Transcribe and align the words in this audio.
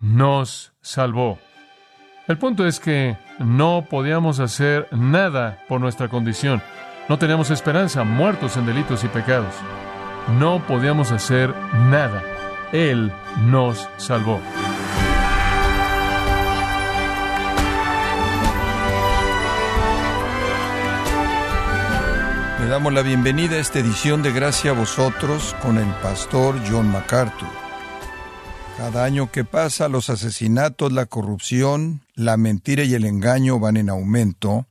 nos 0.00 0.72
salvó. 0.80 1.38
El 2.26 2.38
punto 2.38 2.66
es 2.66 2.80
que 2.80 3.16
no 3.38 3.86
podíamos 3.88 4.40
hacer 4.40 4.88
nada 4.92 5.58
por 5.68 5.80
nuestra 5.80 6.08
condición. 6.08 6.62
No 7.08 7.18
teníamos 7.18 7.50
esperanza, 7.50 8.04
muertos 8.04 8.56
en 8.56 8.66
delitos 8.66 9.04
y 9.04 9.08
pecados. 9.08 9.54
No 10.38 10.64
podíamos 10.66 11.12
hacer 11.12 11.54
nada. 11.90 12.22
Él 12.72 13.12
nos 13.46 13.88
salvó. 13.96 14.40
Le 22.60 22.66
damos 22.68 22.92
la 22.92 23.02
bienvenida 23.02 23.56
a 23.56 23.58
esta 23.58 23.80
edición 23.80 24.22
de 24.22 24.32
Gracia 24.32 24.70
a 24.70 24.74
vosotros 24.74 25.56
con 25.62 25.78
el 25.78 25.88
pastor 25.94 26.60
John 26.70 26.92
MacArthur. 26.92 27.69
Cada 28.80 29.04
año 29.04 29.30
que 29.30 29.44
pasa, 29.44 29.90
los 29.90 30.08
asesinatos, 30.08 30.90
la 30.90 31.04
corrupción, 31.04 32.00
la 32.14 32.38
mentira 32.38 32.82
y 32.82 32.94
el 32.94 33.04
engaño 33.04 33.58
van 33.60 33.76
en 33.76 33.90
aumento, 33.90 34.68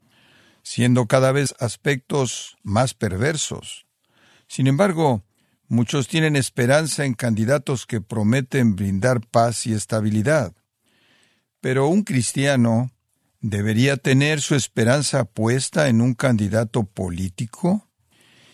siendo 0.63 1.05
cada 1.05 1.31
vez 1.31 1.53
aspectos 1.59 2.57
más 2.63 2.95
perversos. 2.95 3.85
Sin 4.47 4.65
embargo, 4.65 5.21
muchos 5.67 6.07
tienen 6.07 6.35
esperanza 6.35 7.05
en 7.05 7.13
candidatos 7.13 7.85
que 7.85 8.01
prometen 8.01 8.75
brindar 8.75 9.21
paz 9.27 9.67
y 9.67 9.73
estabilidad. 9.73 10.55
Pero 11.61 11.85
un 11.85 12.01
cristiano 12.01 12.89
debería 13.41 13.95
tener 13.95 14.41
su 14.41 14.55
esperanza 14.55 15.23
puesta 15.23 15.87
en 15.87 16.01
un 16.01 16.15
candidato 16.15 16.83
político. 16.83 17.87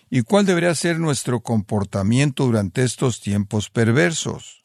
¿Y 0.10 0.24
cuál 0.24 0.46
debería 0.46 0.76
ser 0.76 1.00
nuestro 1.00 1.40
comportamiento 1.40 2.44
durante 2.44 2.84
estos 2.84 3.22
tiempos 3.22 3.70
perversos? 3.70 4.65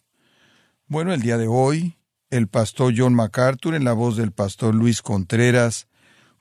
Bueno, 0.90 1.12
el 1.12 1.20
día 1.20 1.38
de 1.38 1.46
hoy, 1.46 1.94
el 2.30 2.48
pastor 2.48 2.94
John 2.96 3.14
MacArthur, 3.14 3.76
en 3.76 3.84
la 3.84 3.92
voz 3.92 4.16
del 4.16 4.32
pastor 4.32 4.74
Luis 4.74 5.02
Contreras, 5.02 5.86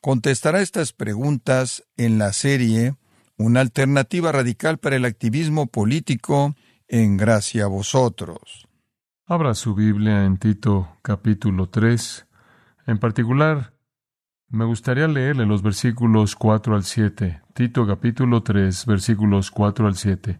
contestará 0.01 0.59
estas 0.59 0.91
preguntas 0.91 1.83
en 1.97 2.17
la 2.17 2.33
serie 2.33 2.95
Una 3.37 3.59
alternativa 3.59 4.31
radical 4.31 4.79
para 4.79 4.95
el 4.95 5.05
activismo 5.05 5.67
político 5.67 6.55
en 6.87 7.15
gracia 7.15 7.65
a 7.65 7.67
vosotros. 7.67 8.67
Abra 9.27 9.53
su 9.53 9.75
Biblia 9.75 10.25
en 10.25 10.37
Tito 10.37 10.97
capítulo 11.03 11.69
3. 11.69 12.25
En 12.87 12.97
particular, 12.97 13.75
me 14.47 14.65
gustaría 14.65 15.07
leerle 15.07 15.45
los 15.45 15.61
versículos 15.61 16.35
4 16.35 16.75
al 16.75 16.85
7. 16.85 17.43
Tito 17.53 17.85
capítulo 17.85 18.41
3, 18.41 18.87
versículos 18.87 19.51
4 19.51 19.85
al 19.85 19.95
7. 19.95 20.39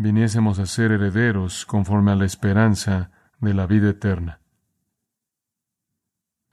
viniésemos 0.00 0.58
a 0.58 0.66
ser 0.66 0.92
herederos 0.92 1.66
conforme 1.66 2.12
a 2.12 2.16
la 2.16 2.24
esperanza 2.24 3.10
de 3.38 3.52
la 3.52 3.66
vida 3.66 3.90
eterna. 3.90 4.40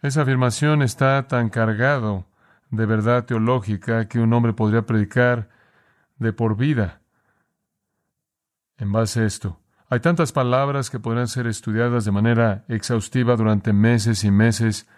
Esa 0.01 0.23
afirmación 0.23 0.81
está 0.81 1.27
tan 1.27 1.49
cargado 1.49 2.27
de 2.69 2.85
verdad 2.85 3.25
teológica 3.25 4.07
que 4.09 4.19
un 4.19 4.33
hombre 4.33 4.51
podría 4.51 4.85
predicar 4.85 5.49
de 6.17 6.33
por 6.33 6.57
vida 6.57 7.01
en 8.77 8.91
base 8.91 9.21
a 9.21 9.25
esto. 9.25 9.61
Hay 9.89 10.01
tantas 10.01 10.33
palabras 10.33 10.89
que 10.89 10.99
podrían 10.99 11.29
ser 11.29 11.47
estudiadas 11.47 12.03
de 12.03 12.11
manera 12.11 12.65
exhaustiva 12.67 13.37
durante 13.37 13.71
meses 13.71 14.25
y 14.25 14.31
meses. 14.31 14.89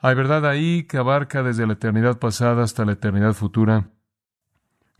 Hay 0.00 0.14
verdad 0.14 0.46
ahí 0.46 0.84
que 0.84 0.96
abarca 0.96 1.42
desde 1.42 1.66
la 1.66 1.74
eternidad 1.74 2.18
pasada 2.18 2.62
hasta 2.62 2.86
la 2.86 2.92
eternidad 2.92 3.34
futura 3.34 3.90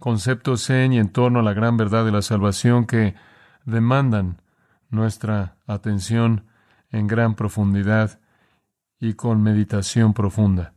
conceptos 0.01 0.69
en 0.71 0.93
y 0.93 0.99
en 0.99 1.11
torno 1.11 1.39
a 1.39 1.43
la 1.43 1.53
gran 1.53 1.77
verdad 1.77 2.05
de 2.05 2.11
la 2.11 2.23
salvación 2.23 2.87
que 2.87 3.15
demandan 3.65 4.43
nuestra 4.89 5.57
atención 5.67 6.47
en 6.91 7.07
gran 7.07 7.37
profundidad 7.37 8.19
y 8.99 9.15
con 9.15 9.43
meditación 9.43 10.13
profunda. 10.13 10.75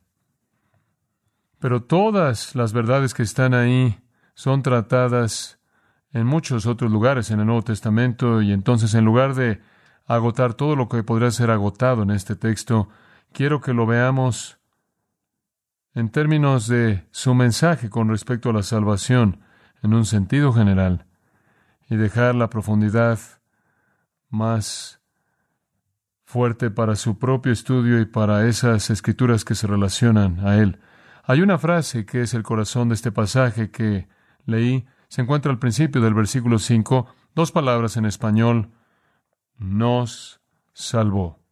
Pero 1.59 1.83
todas 1.83 2.55
las 2.55 2.73
verdades 2.73 3.13
que 3.13 3.23
están 3.23 3.53
ahí 3.53 3.99
son 4.35 4.61
tratadas 4.61 5.59
en 6.11 6.27
muchos 6.27 6.65
otros 6.65 6.91
lugares 6.91 7.31
en 7.31 7.39
el 7.39 7.47
Nuevo 7.47 7.63
Testamento 7.63 8.41
y 8.41 8.51
entonces 8.51 8.93
en 8.93 9.05
lugar 9.05 9.33
de 9.33 9.61
agotar 10.05 10.53
todo 10.53 10.75
lo 10.75 10.89
que 10.89 11.03
podría 11.03 11.31
ser 11.31 11.49
agotado 11.49 12.03
en 12.03 12.11
este 12.11 12.35
texto, 12.35 12.89
quiero 13.31 13.61
que 13.61 13.73
lo 13.73 13.85
veamos 13.85 14.59
en 15.95 16.09
términos 16.09 16.67
de 16.67 17.05
su 17.11 17.33
mensaje 17.35 17.89
con 17.89 18.09
respecto 18.09 18.49
a 18.49 18.53
la 18.53 18.63
salvación 18.63 19.41
en 19.81 19.93
un 19.93 20.05
sentido 20.05 20.53
general 20.53 21.05
y 21.89 21.95
dejar 21.95 22.35
la 22.35 22.49
profundidad 22.49 23.19
más 24.29 25.01
fuerte 26.23 26.71
para 26.71 26.95
su 26.95 27.19
propio 27.19 27.51
estudio 27.51 27.99
y 28.01 28.05
para 28.05 28.47
esas 28.47 28.89
escrituras 28.89 29.45
que 29.45 29.53
se 29.53 29.67
relacionan 29.67 30.39
a 30.39 30.57
él. 30.57 30.79
Hay 31.23 31.41
una 31.41 31.59
frase 31.59 32.05
que 32.05 32.21
es 32.21 32.33
el 32.33 32.41
corazón 32.41 32.89
de 32.89 32.95
este 32.95 33.11
pasaje 33.11 33.69
que 33.69 34.07
leí, 34.45 34.85
se 35.09 35.21
encuentra 35.21 35.51
al 35.51 35.59
principio 35.59 36.01
del 36.01 36.15
versículo 36.15 36.57
5, 36.57 37.05
dos 37.35 37.51
palabras 37.51 37.97
en 37.97 38.05
español, 38.05 38.71
nos 39.59 40.41
salvó. 40.73 41.42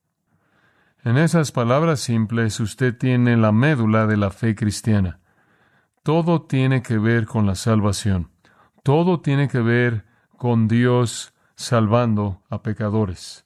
En 1.03 1.17
esas 1.17 1.51
palabras 1.51 1.99
simples 1.99 2.59
usted 2.59 2.95
tiene 2.95 3.35
la 3.35 3.51
médula 3.51 4.05
de 4.05 4.17
la 4.17 4.29
fe 4.29 4.55
cristiana. 4.55 5.19
Todo 6.03 6.43
tiene 6.43 6.81
que 6.81 6.97
ver 6.97 7.25
con 7.25 7.45
la 7.45 7.55
salvación. 7.55 8.29
Todo 8.83 9.19
tiene 9.21 9.47
que 9.47 9.59
ver 9.61 10.05
con 10.37 10.67
Dios 10.67 11.33
salvando 11.55 12.43
a 12.49 12.61
pecadores. 12.61 13.45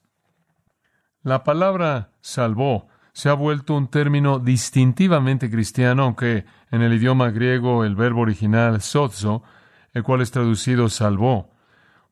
La 1.23 1.43
palabra 1.43 2.11
salvó 2.21 2.88
se 3.16 3.29
ha 3.29 3.33
vuelto 3.33 3.75
un 3.75 3.87
término 3.87 4.39
distintivamente 4.39 5.49
cristiano, 5.49 6.03
aunque 6.03 6.43
en 6.69 6.81
el 6.81 6.93
idioma 6.93 7.31
griego 7.31 7.85
el 7.85 7.95
verbo 7.95 8.19
original 8.19 8.81
sozo, 8.81 9.41
el 9.93 10.03
cual 10.03 10.19
es 10.19 10.31
traducido 10.31 10.89
salvó, 10.89 11.49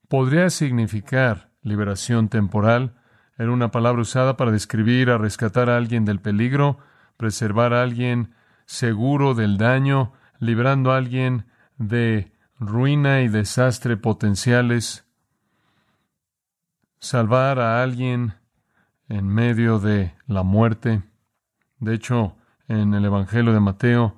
podría 0.07 0.49
significar 0.49 1.49
liberación 1.61 2.29
temporal, 2.29 2.95
era 3.37 3.51
una 3.51 3.71
palabra 3.71 4.01
usada 4.01 4.37
para 4.37 4.51
describir 4.51 5.09
a 5.09 5.17
rescatar 5.17 5.69
a 5.69 5.77
alguien 5.77 6.05
del 6.05 6.19
peligro, 6.19 6.77
preservar 7.17 7.73
a 7.73 7.81
alguien 7.81 8.33
seguro 8.65 9.33
del 9.33 9.57
daño, 9.57 10.13
librando 10.39 10.91
a 10.91 10.97
alguien 10.97 11.45
de 11.77 12.31
ruina 12.59 13.21
y 13.21 13.27
desastre 13.27 13.97
potenciales, 13.97 15.05
salvar 16.99 17.59
a 17.59 17.81
alguien 17.81 18.35
en 19.09 19.27
medio 19.27 19.79
de 19.79 20.15
la 20.27 20.43
muerte. 20.43 21.03
De 21.79 21.93
hecho, 21.93 22.37
en 22.67 22.93
el 22.93 23.05
Evangelio 23.05 23.53
de 23.53 23.59
Mateo, 23.59 24.17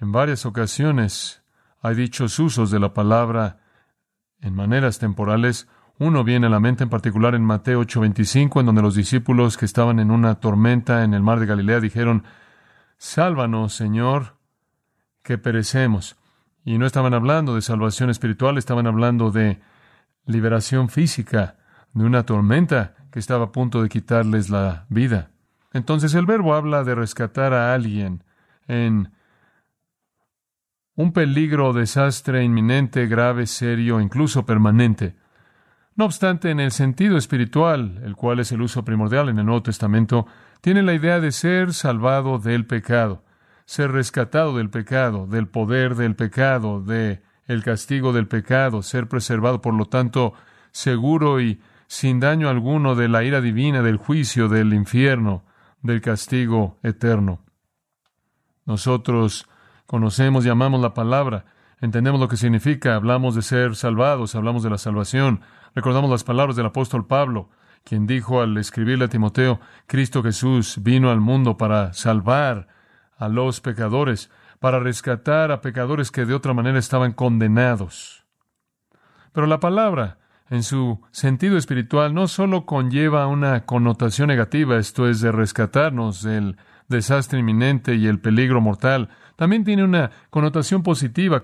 en 0.00 0.12
varias 0.12 0.46
ocasiones 0.46 1.42
hay 1.80 1.94
dichos 1.94 2.38
usos 2.38 2.70
de 2.70 2.80
la 2.80 2.94
palabra 2.94 3.60
en 4.40 4.54
maneras 4.54 4.98
temporales 4.98 5.68
uno 5.98 6.22
viene 6.22 6.46
a 6.46 6.50
la 6.50 6.60
mente 6.60 6.84
en 6.84 6.90
particular 6.90 7.34
en 7.34 7.44
Mateo 7.44 7.80
8:25, 7.80 8.60
en 8.60 8.66
donde 8.66 8.82
los 8.82 8.94
discípulos 8.94 9.56
que 9.56 9.64
estaban 9.64 9.98
en 9.98 10.10
una 10.10 10.36
tormenta 10.36 11.02
en 11.02 11.12
el 11.14 11.22
mar 11.22 11.40
de 11.40 11.46
Galilea 11.46 11.80
dijeron, 11.80 12.24
Sálvanos, 12.98 13.74
Señor, 13.74 14.36
que 15.22 15.38
perecemos. 15.38 16.16
Y 16.64 16.78
no 16.78 16.86
estaban 16.86 17.14
hablando 17.14 17.54
de 17.54 17.62
salvación 17.62 18.10
espiritual, 18.10 18.58
estaban 18.58 18.86
hablando 18.86 19.30
de 19.30 19.60
liberación 20.26 20.88
física, 20.88 21.56
de 21.94 22.04
una 22.04 22.24
tormenta 22.24 22.94
que 23.10 23.18
estaba 23.18 23.46
a 23.46 23.52
punto 23.52 23.82
de 23.82 23.88
quitarles 23.88 24.50
la 24.50 24.86
vida. 24.88 25.30
Entonces 25.72 26.14
el 26.14 26.26
verbo 26.26 26.54
habla 26.54 26.84
de 26.84 26.94
rescatar 26.94 27.52
a 27.54 27.74
alguien 27.74 28.24
en 28.66 29.12
un 30.94 31.12
peligro 31.12 31.68
o 31.68 31.72
desastre 31.72 32.42
inminente, 32.42 33.06
grave, 33.06 33.46
serio, 33.46 34.00
incluso 34.00 34.44
permanente. 34.44 35.16
No 35.98 36.04
obstante, 36.04 36.52
en 36.52 36.60
el 36.60 36.70
sentido 36.70 37.18
espiritual, 37.18 38.00
el 38.04 38.14
cual 38.14 38.38
es 38.38 38.52
el 38.52 38.62
uso 38.62 38.84
primordial 38.84 39.30
en 39.30 39.40
el 39.40 39.46
Nuevo 39.46 39.64
Testamento, 39.64 40.28
tiene 40.60 40.84
la 40.84 40.94
idea 40.94 41.18
de 41.18 41.32
ser 41.32 41.74
salvado 41.74 42.38
del 42.38 42.66
pecado, 42.66 43.24
ser 43.64 43.90
rescatado 43.90 44.56
del 44.56 44.70
pecado, 44.70 45.26
del 45.26 45.48
poder 45.48 45.96
del 45.96 46.14
pecado, 46.14 46.80
de 46.80 47.20
el 47.46 47.64
castigo 47.64 48.12
del 48.12 48.28
pecado, 48.28 48.82
ser 48.82 49.08
preservado, 49.08 49.60
por 49.60 49.74
lo 49.74 49.86
tanto, 49.86 50.34
seguro 50.70 51.40
y 51.40 51.60
sin 51.88 52.20
daño 52.20 52.48
alguno 52.48 52.94
de 52.94 53.08
la 53.08 53.24
ira 53.24 53.40
divina, 53.40 53.82
del 53.82 53.96
juicio, 53.96 54.48
del 54.48 54.74
infierno, 54.74 55.42
del 55.82 56.00
castigo 56.00 56.78
eterno. 56.84 57.40
Nosotros 58.66 59.48
conocemos 59.86 60.46
y 60.46 60.48
amamos 60.48 60.80
la 60.80 60.94
palabra, 60.94 61.46
entendemos 61.80 62.20
lo 62.20 62.28
que 62.28 62.36
significa, 62.36 62.94
hablamos 62.94 63.34
de 63.34 63.42
ser 63.42 63.74
salvados, 63.74 64.36
hablamos 64.36 64.62
de 64.62 64.70
la 64.70 64.78
salvación, 64.78 65.40
recordamos 65.74 66.10
las 66.10 66.24
palabras 66.24 66.56
del 66.56 66.66
apóstol 66.66 67.06
Pablo, 67.06 67.50
quien 67.84 68.06
dijo 68.06 68.40
al 68.40 68.56
escribirle 68.58 69.06
a 69.06 69.08
Timoteo, 69.08 69.60
Cristo 69.86 70.22
Jesús 70.22 70.82
vino 70.82 71.10
al 71.10 71.20
mundo 71.20 71.56
para 71.56 71.92
salvar 71.92 72.68
a 73.16 73.28
los 73.28 73.60
pecadores, 73.60 74.30
para 74.60 74.78
rescatar 74.78 75.50
a 75.52 75.60
pecadores 75.60 76.10
que 76.10 76.24
de 76.24 76.34
otra 76.34 76.52
manera 76.54 76.78
estaban 76.78 77.12
condenados. 77.12 78.24
Pero 79.32 79.46
la 79.46 79.60
palabra, 79.60 80.18
en 80.50 80.62
su 80.62 81.00
sentido 81.10 81.56
espiritual, 81.56 82.14
no 82.14 82.26
solo 82.26 82.66
conlleva 82.66 83.26
una 83.26 83.64
connotación 83.64 84.28
negativa, 84.28 84.76
esto 84.76 85.08
es 85.08 85.20
de 85.20 85.32
rescatarnos 85.32 86.22
del 86.22 86.56
desastre 86.88 87.38
inminente 87.38 87.94
y 87.94 88.06
el 88.06 88.20
peligro 88.20 88.60
mortal, 88.60 89.10
también 89.36 89.64
tiene 89.64 89.84
una 89.84 90.10
connotación 90.30 90.82
positiva 90.82 91.42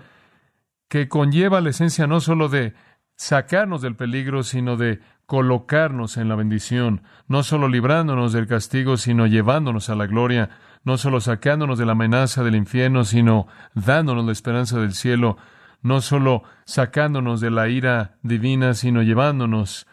que 0.88 1.08
conlleva 1.08 1.60
la 1.60 1.70
esencia 1.70 2.06
no 2.06 2.20
solo 2.20 2.48
de 2.48 2.74
sacarnos 3.16 3.82
del 3.82 3.96
peligro, 3.96 4.42
sino 4.42 4.76
de 4.76 5.00
colocarnos 5.26 6.16
en 6.16 6.28
la 6.28 6.34
bendición, 6.34 7.02
no 7.28 7.42
solo 7.42 7.68
librándonos 7.68 8.32
del 8.32 8.46
castigo, 8.46 8.96
sino 8.96 9.26
llevándonos 9.26 9.88
a 9.88 9.94
la 9.94 10.06
gloria, 10.06 10.50
no 10.84 10.98
solo 10.98 11.20
sacándonos 11.20 11.78
de 11.78 11.86
la 11.86 11.92
amenaza 11.92 12.44
del 12.44 12.56
infierno, 12.56 13.04
sino 13.04 13.46
dándonos 13.74 14.26
la 14.26 14.32
esperanza 14.32 14.78
del 14.78 14.92
cielo, 14.92 15.38
no 15.82 16.00
solo 16.00 16.42
sacándonos 16.64 17.40
de 17.40 17.50
la 17.50 17.68
ira 17.68 18.18
divina, 18.22 18.74
sino 18.74 19.02
llevándonos 19.02 19.86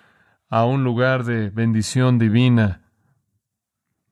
a 0.49 0.65
un 0.65 0.83
lugar 0.83 1.23
de 1.23 1.49
bendición 1.49 2.19
divina. 2.19 2.81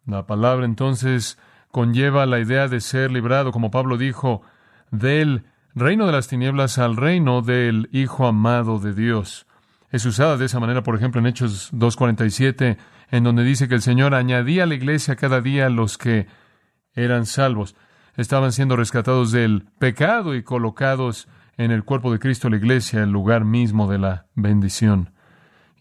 La 0.05 0.25
palabra 0.25 0.65
entonces 0.65 1.38
conlleva 1.69 2.25
la 2.25 2.39
idea 2.39 2.67
de 2.67 2.79
ser 2.79 3.12
librado, 3.12 3.51
como 3.51 3.71
Pablo 3.71 3.97
dijo, 3.97 4.41
del 4.89 5.45
reino 5.75 6.06
de 6.06 6.12
las 6.12 6.27
tinieblas 6.27 6.77
al 6.77 6.98
reino 6.98 7.42
del 7.42 7.89
Hijo 7.92 8.27
amado 8.27 8.80
de 8.80 8.94
Dios. 8.94 9.45
Es 9.92 10.06
usada 10.06 10.38
de 10.38 10.45
esa 10.45 10.60
manera, 10.60 10.83
por 10.83 10.95
ejemplo, 10.95 11.19
en 11.19 11.27
Hechos 11.27 11.71
2.47, 11.74 12.77
en 13.12 13.24
donde 13.24 13.44
dice 13.44 13.68
que 13.68 13.75
el 13.75 13.81
Señor 13.81 14.13
añadía 14.13 14.63
a 14.63 14.68
la 14.68 14.75
iglesia 14.75 15.16
cada 15.16 15.42
día 15.42 15.69
los 15.69 15.98
que 15.98 16.27
eran 16.94 17.25
salvos. 17.25 17.75
Estaban 18.16 18.51
siendo 18.51 18.75
rescatados 18.75 19.31
del 19.31 19.66
pecado 19.80 20.36
y 20.36 20.44
colocados 20.44 21.27
en 21.57 21.72
el 21.72 21.83
cuerpo 21.83 22.12
de 22.12 22.19
Cristo, 22.19 22.50
la 22.50 22.57
iglesia, 22.57 23.04
el 23.04 23.12
lugar 23.12 23.45
mismo 23.45 23.89
de 23.89 23.98
la 23.98 24.27
bendición. 24.36 25.13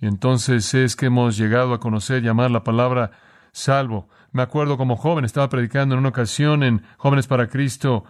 Y 0.00 0.06
entonces 0.06 0.72
es 0.74 0.96
que 0.96 1.06
hemos 1.06 1.36
llegado 1.36 1.74
a 1.74 1.80
conocer, 1.80 2.22
llamar 2.22 2.50
la 2.50 2.64
palabra 2.64 3.10
salvo. 3.52 4.08
Me 4.32 4.42
acuerdo 4.42 4.76
como 4.76 4.96
joven, 4.96 5.24
estaba 5.24 5.48
predicando 5.48 5.94
en 5.94 6.00
una 6.00 6.10
ocasión 6.10 6.62
en 6.62 6.82
Jóvenes 6.96 7.26
para 7.26 7.48
Cristo, 7.48 8.04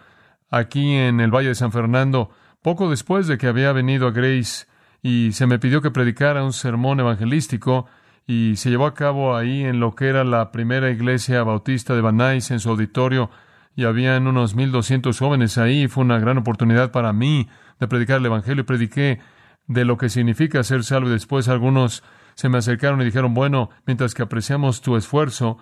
aquí 0.51 0.95
en 0.95 1.21
el 1.21 1.31
Valle 1.31 1.49
de 1.49 1.55
San 1.55 1.73
Fernando, 1.73 2.31
poco 2.63 2.91
después 2.91 3.27
de 3.27 3.39
que 3.39 3.47
había 3.47 3.73
venido 3.73 4.07
a 4.07 4.11
Grace, 4.11 4.67
y 5.03 5.33
se 5.33 5.47
me 5.47 5.59
pidió 5.59 5.81
que 5.81 5.91
predicara 5.91 6.45
un 6.45 6.53
sermón 6.53 7.01
evangelístico, 7.01 7.87
y 8.27 8.57
se 8.57 8.71
llevó 8.71 8.87
a 8.87 8.95
cabo 8.95 9.37
ahí 9.37 9.65
en 9.65 9.81
lo 9.81 9.95
que 9.95 10.09
era 10.09 10.25
la 10.25 10.51
primera 10.53 10.91
iglesia 10.91 11.43
bautista 11.43 11.95
de 11.95 12.01
Banais, 12.01 12.51
en 12.51 12.61
su 12.61 12.71
auditorio, 12.71 13.31
y 13.77 13.85
habían 13.85 14.27
unos 14.27 14.55
mil 14.55 14.73
doscientos 14.73 15.19
jóvenes 15.19 15.57
ahí, 15.57 15.87
fue 15.89 16.05
una 16.05 16.19
gran 16.19 16.39
oportunidad 16.39 16.91
para 16.91 17.13
mí 17.13 17.49
de 17.79 17.87
predicar 17.87 18.19
el 18.19 18.27
Evangelio, 18.27 18.63
y 18.63 18.67
prediqué 18.67 19.21
de 19.67 19.85
lo 19.85 19.97
que 19.97 20.09
significa 20.09 20.63
ser 20.65 20.85
salvo, 20.85 21.09
y 21.09 21.13
después 21.13 21.49
algunos 21.49 22.03
se 22.35 22.49
me 22.49 22.59
acercaron 22.59 23.01
y 23.01 23.05
dijeron, 23.05 23.35
bueno, 23.35 23.71
mientras 23.87 24.15
que 24.15 24.23
apreciamos 24.23 24.81
tu 24.81 24.97
esfuerzo, 24.97 25.59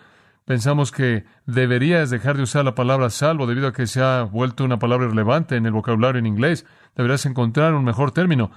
pensamos 0.46 0.92
que 0.92 1.26
deberías 1.44 2.08
dejar 2.08 2.36
de 2.36 2.44
usar 2.44 2.64
la 2.64 2.74
palabra 2.74 3.10
salvo 3.10 3.46
debido 3.46 3.66
a 3.66 3.72
que 3.72 3.86
se 3.86 4.00
ha 4.00 4.22
vuelto 4.22 4.64
una 4.64 4.78
palabra 4.78 5.06
irrelevante 5.06 5.56
en 5.56 5.66
el 5.66 5.72
vocabulario 5.72 6.20
en 6.20 6.26
inglés. 6.26 6.64
Deberías 6.94 7.26
encontrar 7.26 7.74
un 7.74 7.84
mejor 7.84 8.12
término. 8.12 8.52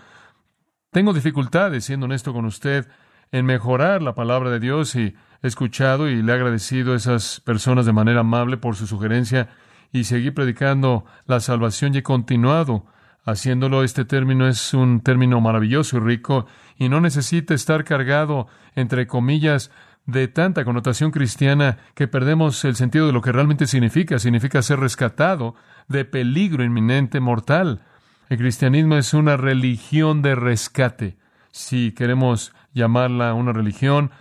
Tengo 0.91 1.13
dificultades, 1.13 1.83
siendo 1.85 2.05
honesto 2.05 2.31
con 2.31 2.45
usted, 2.45 2.87
en 3.31 3.45
mejorar 3.45 4.01
la 4.01 4.15
palabra 4.15 4.51
de 4.51 4.59
Dios 4.59 4.95
y 4.95 5.15
he 5.41 5.47
escuchado 5.47 6.07
y 6.07 6.21
le 6.21 6.31
he 6.31 6.35
agradecido 6.35 6.93
a 6.93 6.95
esas 6.95 7.41
personas 7.41 7.85
de 7.85 7.93
manera 7.93 8.21
amable 8.21 8.57
por 8.57 8.75
su 8.75 8.87
sugerencia 8.87 9.49
y 9.91 10.03
seguí 10.03 10.31
predicando 10.31 11.05
la 11.25 11.39
salvación 11.39 11.95
y 11.95 11.99
he 11.99 12.03
continuado 12.03 12.85
haciéndolo. 13.25 13.83
Este 13.83 14.05
término 14.05 14.47
es 14.47 14.75
un 14.75 15.01
término 15.01 15.41
maravilloso 15.41 15.97
y 15.97 16.01
rico 16.01 16.45
y 16.77 16.89
no 16.89 17.01
necesita 17.01 17.55
estar 17.55 17.83
cargado, 17.83 18.47
entre 18.75 19.07
comillas, 19.07 19.71
de 20.11 20.27
tanta 20.27 20.65
connotación 20.65 21.11
cristiana 21.11 21.77
que 21.93 22.07
perdemos 22.07 22.63
el 22.65 22.75
sentido 22.75 23.07
de 23.07 23.13
lo 23.13 23.21
que 23.21 23.31
realmente 23.31 23.67
significa. 23.67 24.19
Significa 24.19 24.61
ser 24.61 24.79
rescatado 24.79 25.55
de 25.87 26.05
peligro 26.05 26.63
inminente 26.63 27.19
mortal. 27.19 27.81
El 28.29 28.37
cristianismo 28.37 28.95
es 28.95 29.13
una 29.13 29.37
religión 29.37 30.21
de 30.21 30.35
rescate. 30.35 31.17
Si 31.51 31.91
queremos 31.91 32.53
llamarla 32.73 33.33
una 33.33 33.53
religión, 33.53 34.11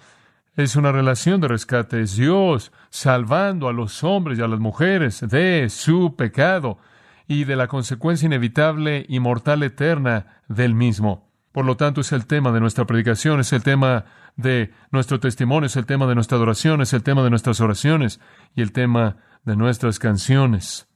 es 0.57 0.77
una 0.77 0.93
relación 0.93 1.41
de 1.41 1.49
rescate. 1.49 2.01
Es 2.01 2.17
Dios 2.17 2.73
salvando 2.91 3.69
a 3.69 3.73
los 3.73 4.03
hombres 4.05 4.39
y 4.39 4.43
a 4.43 4.49
las 4.49 4.61
mujeres 4.61 5.21
de 5.21 5.69
su 5.71 6.17
pecado 6.17 6.79
y 7.27 7.45
de 7.45 7.57
la 7.57 7.69
consecuencia 7.69 8.27
inevitable 8.27 9.05
y 9.09 9.21
mortal 9.21 9.63
eterna 9.63 10.41
del 10.49 10.75
mismo. 10.75 11.28
Por 11.59 11.67
lo 11.67 11.77
tanto, 11.77 12.03
es 12.03 12.13
el 12.13 12.25
tema 12.25 12.53
de 12.53 12.61
nuestra 12.61 12.85
predicación, 12.85 13.41
es 13.41 13.53
el 13.53 13.65
tema 13.65 14.05
de 14.37 14.73
nuestro 14.93 15.19
testimonio, 15.19 15.67
es 15.67 15.75
el 15.75 15.87
tema 15.87 16.07
de 16.07 16.15
nuestra 16.15 16.37
adoración, 16.37 16.83
es 16.83 16.93
el 16.93 17.03
tema 17.03 17.25
de 17.25 17.31
nuestras 17.31 17.61
oraciones 17.61 18.21
y 18.55 18.63
el 18.63 18.71
tema 18.71 19.17
de 19.43 19.57
nuestras 19.57 19.99
canciones. 19.99 20.89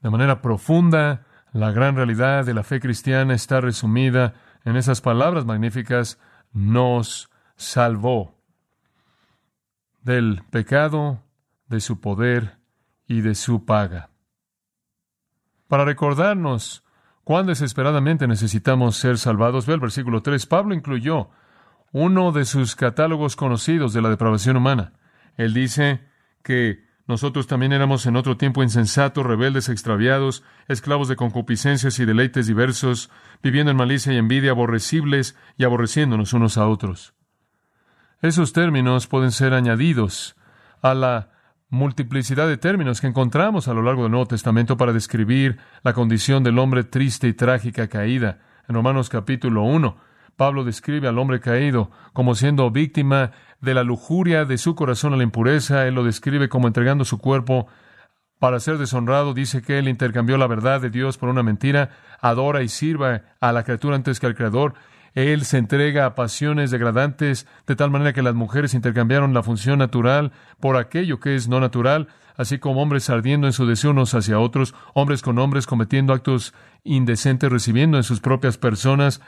De 0.00 0.10
manera 0.10 0.42
profunda, 0.42 1.26
la 1.52 1.70
gran 1.70 1.94
realidad 1.94 2.44
de 2.44 2.54
la 2.54 2.64
fe 2.64 2.80
cristiana 2.80 3.32
está 3.32 3.60
resumida 3.60 4.34
en 4.64 4.74
esas 4.74 5.00
palabras 5.00 5.44
magníficas, 5.44 6.18
nos 6.52 7.30
salvó 7.54 8.34
del 10.02 10.42
pecado, 10.50 11.22
de 11.68 11.78
su 11.78 12.00
poder 12.00 12.58
y 13.06 13.20
de 13.20 13.36
su 13.36 13.64
paga. 13.64 14.10
Para 15.68 15.84
recordarnos 15.84 16.82
cuán 17.30 17.46
desesperadamente 17.46 18.26
necesitamos 18.26 18.96
ser 18.96 19.16
salvados, 19.16 19.64
ve 19.64 19.74
el 19.74 19.78
versículo 19.78 20.20
3, 20.20 20.46
Pablo 20.46 20.74
incluyó 20.74 21.30
uno 21.92 22.32
de 22.32 22.44
sus 22.44 22.74
catálogos 22.74 23.36
conocidos 23.36 23.92
de 23.92 24.02
la 24.02 24.08
depravación 24.08 24.56
humana. 24.56 24.94
Él 25.36 25.54
dice 25.54 26.00
que 26.42 26.88
nosotros 27.06 27.46
también 27.46 27.72
éramos 27.72 28.04
en 28.06 28.16
otro 28.16 28.36
tiempo 28.36 28.64
insensatos, 28.64 29.24
rebeldes, 29.24 29.68
extraviados, 29.68 30.42
esclavos 30.66 31.06
de 31.06 31.14
concupiscencias 31.14 32.00
y 32.00 32.04
deleites 32.04 32.48
diversos, 32.48 33.10
viviendo 33.44 33.70
en 33.70 33.76
malicia 33.76 34.12
y 34.12 34.16
envidia, 34.16 34.50
aborrecibles 34.50 35.36
y 35.56 35.62
aborreciéndonos 35.62 36.32
unos 36.32 36.58
a 36.58 36.66
otros. 36.66 37.14
Esos 38.22 38.52
términos 38.52 39.06
pueden 39.06 39.30
ser 39.30 39.54
añadidos 39.54 40.34
a 40.82 40.94
la 40.94 41.30
multiplicidad 41.70 42.48
de 42.48 42.56
términos 42.56 43.00
que 43.00 43.06
encontramos 43.06 43.68
a 43.68 43.74
lo 43.74 43.82
largo 43.82 44.02
del 44.02 44.10
Nuevo 44.10 44.26
Testamento 44.26 44.76
para 44.76 44.92
describir 44.92 45.58
la 45.82 45.92
condición 45.92 46.42
del 46.42 46.58
hombre 46.58 46.82
triste 46.82 47.28
y 47.28 47.32
trágica 47.32 47.88
caída. 47.88 48.40
En 48.68 48.74
Romanos 48.74 49.08
capítulo 49.08 49.62
1, 49.62 49.96
Pablo 50.36 50.64
describe 50.64 51.06
al 51.06 51.18
hombre 51.18 51.38
caído 51.38 51.90
como 52.12 52.34
siendo 52.34 52.70
víctima 52.72 53.30
de 53.60 53.74
la 53.74 53.84
lujuria 53.84 54.44
de 54.44 54.58
su 54.58 54.74
corazón 54.74 55.14
a 55.14 55.16
la 55.16 55.22
impureza. 55.22 55.86
Él 55.86 55.94
lo 55.94 56.02
describe 56.02 56.48
como 56.48 56.66
entregando 56.66 57.04
su 57.04 57.18
cuerpo 57.18 57.68
para 58.40 58.58
ser 58.58 58.78
deshonrado. 58.78 59.32
Dice 59.32 59.62
que 59.62 59.78
él 59.78 59.86
intercambió 59.86 60.38
la 60.38 60.48
verdad 60.48 60.80
de 60.80 60.90
Dios 60.90 61.18
por 61.18 61.28
una 61.28 61.44
mentira, 61.44 61.90
adora 62.20 62.62
y 62.62 62.68
sirva 62.68 63.22
a 63.40 63.52
la 63.52 63.62
criatura 63.62 63.94
antes 63.94 64.18
que 64.18 64.26
al 64.26 64.34
Creador. 64.34 64.74
Él 65.14 65.44
se 65.44 65.58
entrega 65.58 66.06
a 66.06 66.14
pasiones 66.14 66.70
degradantes, 66.70 67.46
de 67.66 67.76
tal 67.76 67.90
manera 67.90 68.12
que 68.12 68.22
las 68.22 68.34
mujeres 68.34 68.74
intercambiaron 68.74 69.34
la 69.34 69.42
función 69.42 69.78
natural 69.78 70.32
por 70.60 70.76
aquello 70.76 71.20
que 71.20 71.34
es 71.34 71.48
no 71.48 71.60
natural, 71.60 72.08
así 72.36 72.58
como 72.58 72.80
hombres 72.80 73.10
ardiendo 73.10 73.46
en 73.46 73.52
su 73.52 73.66
deseo 73.66 73.90
unos 73.90 74.14
hacia 74.14 74.38
otros, 74.38 74.74
hombres 74.94 75.22
con 75.22 75.38
hombres 75.38 75.66
cometiendo 75.66 76.12
actos 76.12 76.54
indecentes, 76.84 77.50
recibiendo 77.50 77.96
en 77.96 78.04
sus 78.04 78.20
propias 78.20 78.56
personas 78.56 79.20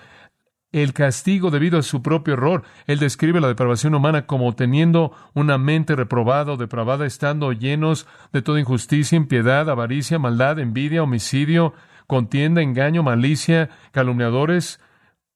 el 0.72 0.94
castigo 0.94 1.50
debido 1.50 1.78
a 1.78 1.82
su 1.82 2.02
propio 2.02 2.34
error. 2.34 2.62
Él 2.86 2.98
describe 2.98 3.40
la 3.40 3.48
depravación 3.48 3.94
humana 3.94 4.26
como 4.26 4.54
teniendo 4.54 5.12
una 5.34 5.58
mente 5.58 5.94
reprobada 5.94 6.52
o 6.52 6.56
depravada, 6.56 7.06
estando 7.06 7.52
llenos 7.52 8.06
de 8.32 8.42
toda 8.42 8.60
injusticia, 8.60 9.16
impiedad, 9.16 9.68
avaricia, 9.68 10.18
maldad, 10.18 10.58
envidia, 10.58 11.02
homicidio, 11.02 11.74
contienda, 12.06 12.62
engaño, 12.62 13.02
malicia, 13.02 13.68
calumniadores, 13.92 14.80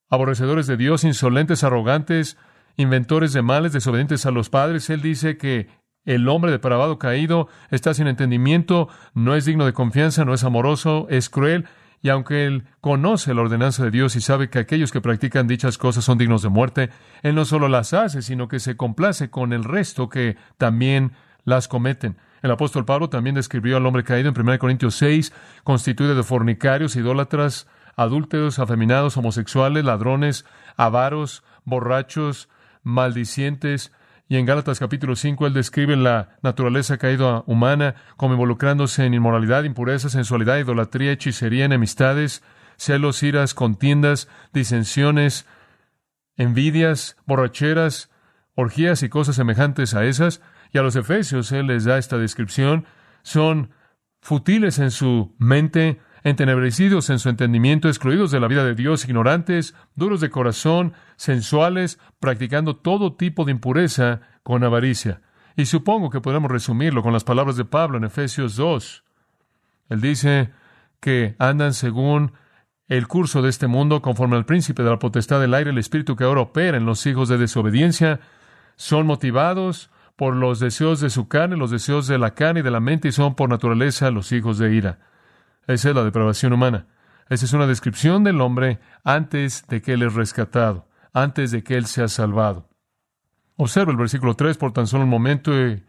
aborrecedores 0.08 0.66
de 0.66 0.76
Dios, 0.76 1.04
insolentes, 1.04 1.64
arrogantes, 1.64 2.36
inventores 2.76 3.32
de 3.32 3.42
males, 3.42 3.72
desobedientes 3.72 4.26
a 4.26 4.30
los 4.30 4.50
padres. 4.50 4.90
Él 4.90 5.02
dice 5.02 5.36
que 5.36 5.68
el 6.04 6.28
hombre 6.28 6.50
depravado 6.50 6.98
caído 6.98 7.48
está 7.70 7.94
sin 7.94 8.06
entendimiento, 8.06 8.88
no 9.14 9.34
es 9.34 9.44
digno 9.44 9.66
de 9.66 9.72
confianza, 9.72 10.24
no 10.24 10.34
es 10.34 10.44
amoroso, 10.44 11.06
es 11.10 11.28
cruel 11.28 11.66
y 12.02 12.08
aunque 12.08 12.46
él 12.46 12.64
conoce 12.80 13.34
la 13.34 13.42
ordenanza 13.42 13.84
de 13.84 13.90
Dios 13.90 14.16
y 14.16 14.20
sabe 14.20 14.48
que 14.48 14.58
aquellos 14.58 14.92
que 14.92 15.00
practican 15.00 15.48
dichas 15.48 15.78
cosas 15.78 16.04
son 16.04 16.18
dignos 16.18 16.42
de 16.42 16.48
muerte, 16.48 16.90
él 17.22 17.34
no 17.34 17.44
solo 17.44 17.68
las 17.68 17.94
hace, 17.94 18.22
sino 18.22 18.48
que 18.48 18.60
se 18.60 18.76
complace 18.76 19.30
con 19.30 19.52
el 19.52 19.64
resto 19.64 20.08
que 20.08 20.36
también 20.58 21.12
las 21.44 21.68
cometen. 21.68 22.16
El 22.42 22.50
apóstol 22.50 22.84
Pablo 22.84 23.08
también 23.08 23.34
describió 23.34 23.76
al 23.76 23.86
hombre 23.86 24.04
caído 24.04 24.28
en 24.28 24.38
1 24.38 24.58
Corintios 24.58 24.94
6, 24.96 25.32
constituido 25.64 26.14
de 26.14 26.22
fornicarios, 26.22 26.94
idólatras, 26.94 27.66
adúlteros, 27.96 28.58
afeminados, 28.58 29.16
homosexuales, 29.16 29.84
ladrones, 29.84 30.44
avaros, 30.76 31.42
borrachos, 31.64 32.48
maldicientes, 32.82 33.92
y 34.28 34.36
en 34.36 34.46
Gálatas 34.46 34.80
capítulo 34.80 35.14
5 35.14 35.46
él 35.46 35.52
describe 35.52 35.94
la 35.94 36.36
naturaleza 36.42 36.98
caída 36.98 37.44
humana 37.46 37.94
como 38.16 38.34
involucrándose 38.34 39.04
en 39.04 39.14
inmoralidad, 39.14 39.62
impureza, 39.62 40.08
sensualidad, 40.08 40.58
idolatría, 40.58 41.12
hechicería, 41.12 41.64
enemistades, 41.64 42.42
celos, 42.76 43.22
iras, 43.22 43.54
contiendas, 43.54 44.28
disensiones, 44.52 45.46
envidias, 46.36 47.16
borracheras, 47.24 48.10
orgías 48.56 49.04
y 49.04 49.08
cosas 49.08 49.36
semejantes 49.36 49.94
a 49.94 50.04
esas. 50.04 50.42
Y 50.72 50.78
a 50.78 50.82
los 50.82 50.96
efesios 50.96 51.52
él 51.52 51.68
les 51.68 51.84
da 51.84 51.96
esta 51.96 52.18
descripción. 52.18 52.84
Son 53.22 53.70
futiles 54.20 54.80
en 54.80 54.90
su 54.90 55.36
mente, 55.38 56.00
entenebrecidos 56.26 57.08
en 57.10 57.20
su 57.20 57.28
entendimiento, 57.28 57.86
excluidos 57.86 58.32
de 58.32 58.40
la 58.40 58.48
vida 58.48 58.64
de 58.64 58.74
Dios, 58.74 59.04
ignorantes, 59.04 59.76
duros 59.94 60.20
de 60.20 60.28
corazón, 60.28 60.92
sensuales, 61.14 62.00
practicando 62.18 62.74
todo 62.74 63.14
tipo 63.14 63.44
de 63.44 63.52
impureza 63.52 64.22
con 64.42 64.64
avaricia. 64.64 65.22
Y 65.54 65.66
supongo 65.66 66.10
que 66.10 66.20
podemos 66.20 66.50
resumirlo 66.50 67.04
con 67.04 67.12
las 67.12 67.22
palabras 67.22 67.56
de 67.56 67.64
Pablo 67.64 67.96
en 67.96 68.02
Efesios 68.02 68.56
2. 68.56 69.04
Él 69.88 70.00
dice 70.00 70.50
que 70.98 71.36
andan 71.38 71.74
según 71.74 72.32
el 72.88 73.06
curso 73.06 73.40
de 73.40 73.48
este 73.48 73.68
mundo, 73.68 74.02
conforme 74.02 74.34
al 74.34 74.46
príncipe 74.46 74.82
de 74.82 74.90
la 74.90 74.98
potestad 74.98 75.40
del 75.40 75.54
aire, 75.54 75.70
el 75.70 75.78
espíritu 75.78 76.16
que 76.16 76.24
ahora 76.24 76.40
opera 76.40 76.76
en 76.76 76.86
los 76.86 77.06
hijos 77.06 77.28
de 77.28 77.38
desobediencia, 77.38 78.18
son 78.74 79.06
motivados 79.06 79.90
por 80.16 80.34
los 80.34 80.58
deseos 80.58 80.98
de 80.98 81.10
su 81.10 81.28
carne, 81.28 81.56
los 81.56 81.70
deseos 81.70 82.08
de 82.08 82.18
la 82.18 82.34
carne 82.34 82.60
y 82.60 82.62
de 82.64 82.72
la 82.72 82.80
mente, 82.80 83.06
y 83.06 83.12
son 83.12 83.36
por 83.36 83.48
naturaleza 83.48 84.10
los 84.10 84.32
hijos 84.32 84.58
de 84.58 84.74
ira. 84.74 84.98
Esa 85.66 85.90
es 85.90 85.94
la 85.94 86.04
depravación 86.04 86.52
humana. 86.52 86.86
Esa 87.28 87.44
es 87.44 87.52
una 87.52 87.66
descripción 87.66 88.22
del 88.24 88.40
hombre 88.40 88.78
antes 89.02 89.66
de 89.68 89.82
que 89.82 89.94
él 89.94 90.02
es 90.02 90.14
rescatado, 90.14 90.88
antes 91.12 91.50
de 91.50 91.64
que 91.64 91.76
él 91.76 91.86
sea 91.86 92.08
salvado. 92.08 92.68
Observa 93.56 93.90
el 93.90 93.98
versículo 93.98 94.34
3 94.34 94.58
por 94.58 94.72
tan 94.72 94.86
solo 94.86 95.04
un 95.04 95.10
momento 95.10 95.52
y 95.54 95.82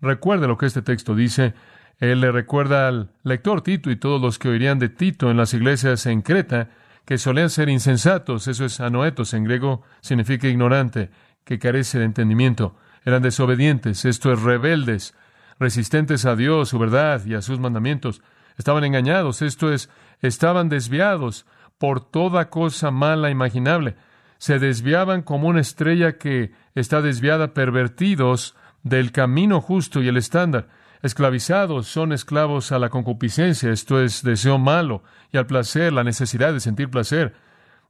recuerde 0.00 0.46
lo 0.46 0.56
que 0.56 0.66
este 0.66 0.82
texto 0.82 1.14
dice. 1.14 1.54
Él 1.98 2.20
le 2.20 2.32
recuerda 2.32 2.88
al 2.88 3.12
lector 3.22 3.60
Tito 3.62 3.90
y 3.90 3.96
todos 3.96 4.20
los 4.20 4.38
que 4.38 4.48
oirían 4.48 4.78
de 4.78 4.88
Tito 4.88 5.30
en 5.30 5.36
las 5.36 5.52
iglesias 5.52 6.06
en 6.06 6.22
Creta 6.22 6.70
que 7.04 7.18
solían 7.18 7.48
ser 7.48 7.70
insensatos, 7.70 8.48
eso 8.48 8.66
es 8.66 8.80
anoetos 8.80 9.32
en 9.32 9.44
griego, 9.44 9.82
significa 10.02 10.46
ignorante, 10.46 11.10
que 11.42 11.58
carece 11.58 11.98
de 11.98 12.04
entendimiento. 12.04 12.76
Eran 13.02 13.22
desobedientes, 13.22 14.04
esto 14.04 14.30
es 14.30 14.42
rebeldes, 14.42 15.14
resistentes 15.58 16.26
a 16.26 16.36
Dios, 16.36 16.68
su 16.68 16.78
verdad 16.78 17.24
y 17.24 17.32
a 17.34 17.40
sus 17.40 17.58
mandamientos. 17.58 18.20
Estaban 18.58 18.84
engañados, 18.84 19.40
esto 19.40 19.72
es, 19.72 19.88
estaban 20.20 20.68
desviados 20.68 21.46
por 21.78 22.00
toda 22.00 22.50
cosa 22.50 22.90
mala 22.90 23.30
imaginable. 23.30 23.96
Se 24.38 24.58
desviaban 24.58 25.22
como 25.22 25.48
una 25.48 25.60
estrella 25.60 26.18
que 26.18 26.52
está 26.74 27.00
desviada, 27.00 27.54
pervertidos 27.54 28.56
del 28.82 29.12
camino 29.12 29.60
justo 29.60 30.02
y 30.02 30.08
el 30.08 30.16
estándar. 30.16 30.68
Esclavizados 31.02 31.86
son 31.86 32.12
esclavos 32.12 32.72
a 32.72 32.80
la 32.80 32.88
concupiscencia, 32.88 33.70
esto 33.70 34.02
es 34.02 34.22
deseo 34.24 34.58
malo, 34.58 35.04
y 35.32 35.36
al 35.38 35.46
placer, 35.46 35.92
la 35.92 36.02
necesidad 36.02 36.52
de 36.52 36.60
sentir 36.60 36.90
placer. 36.90 37.34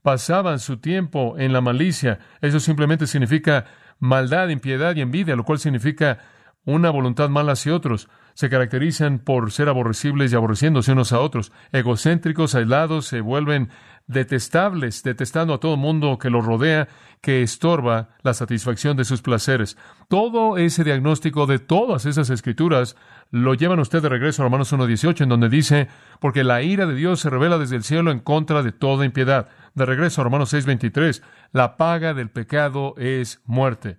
Pasaban 0.02 0.58
su 0.58 0.76
tiempo 0.76 1.36
en 1.38 1.54
la 1.54 1.62
malicia. 1.62 2.18
Eso 2.42 2.60
simplemente 2.60 3.06
significa 3.06 3.64
maldad, 3.98 4.48
impiedad 4.48 4.94
y 4.96 5.00
envidia, 5.00 5.36
lo 5.36 5.44
cual 5.44 5.58
significa 5.58 6.18
una 6.64 6.90
voluntad 6.90 7.30
mala 7.30 7.52
hacia 7.52 7.74
otros 7.74 8.08
se 8.38 8.48
caracterizan 8.48 9.18
por 9.18 9.50
ser 9.50 9.68
aborrecibles 9.68 10.32
y 10.32 10.36
aborreciéndose 10.36 10.92
unos 10.92 11.12
a 11.12 11.18
otros, 11.18 11.50
egocéntricos, 11.72 12.54
aislados, 12.54 13.06
se 13.06 13.20
vuelven 13.20 13.68
detestables, 14.06 15.02
detestando 15.02 15.54
a 15.54 15.58
todo 15.58 15.76
mundo 15.76 16.18
que 16.18 16.30
los 16.30 16.46
rodea, 16.46 16.86
que 17.20 17.42
estorba 17.42 18.10
la 18.22 18.34
satisfacción 18.34 18.96
de 18.96 19.04
sus 19.04 19.22
placeres. 19.22 19.76
Todo 20.06 20.56
ese 20.56 20.84
diagnóstico 20.84 21.46
de 21.46 21.58
todas 21.58 22.06
esas 22.06 22.30
escrituras 22.30 22.94
lo 23.32 23.54
llevan 23.54 23.80
usted 23.80 24.02
de 24.02 24.08
regreso 24.08 24.42
a 24.42 24.44
Romanos 24.44 24.72
1.18, 24.72 25.22
en 25.22 25.30
donde 25.30 25.48
dice, 25.48 25.88
porque 26.20 26.44
la 26.44 26.62
ira 26.62 26.86
de 26.86 26.94
Dios 26.94 27.18
se 27.18 27.30
revela 27.30 27.58
desde 27.58 27.74
el 27.74 27.82
cielo 27.82 28.12
en 28.12 28.20
contra 28.20 28.62
de 28.62 28.70
toda 28.70 29.04
impiedad. 29.04 29.48
De 29.74 29.84
regreso 29.84 30.20
a 30.20 30.24
Romanos 30.24 30.54
6.23, 30.54 31.22
la 31.50 31.76
paga 31.76 32.14
del 32.14 32.30
pecado 32.30 32.94
es 32.98 33.42
muerte. 33.46 33.98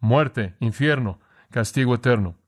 Muerte, 0.00 0.54
infierno, 0.58 1.20
castigo 1.50 1.94
eterno. 1.94 2.38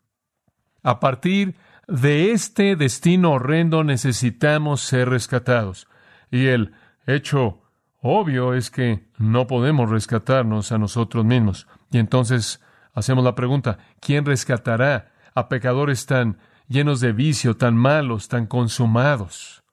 A 0.87 1.01
partir 1.01 1.57
de 1.89 2.31
este 2.31 2.77
destino 2.77 3.33
horrendo 3.33 3.83
necesitamos 3.83 4.83
ser 4.83 5.09
rescatados. 5.09 5.89
Y 6.31 6.47
el 6.47 6.75
hecho 7.09 7.61
obvio 8.01 8.55
es 8.55 8.71
que 8.71 9.09
no 9.19 9.49
podemos 9.49 9.91
rescatarnos 9.91 10.71
a 10.71 10.79
nosotros 10.79 11.25
mismos. 11.25 11.67
Y 11.91 11.99
entonces 11.99 12.63
hacemos 12.95 13.25
la 13.25 13.35
pregunta, 13.35 13.79
¿quién 13.99 14.25
rescatará 14.25 15.11
a 15.35 15.49
pecadores 15.49 16.07
tan 16.07 16.39
llenos 16.69 17.01
de 17.01 17.11
vicio, 17.11 17.57
tan 17.57 17.75
malos, 17.77 18.29
tan 18.29 18.47
consumados? 18.47 19.65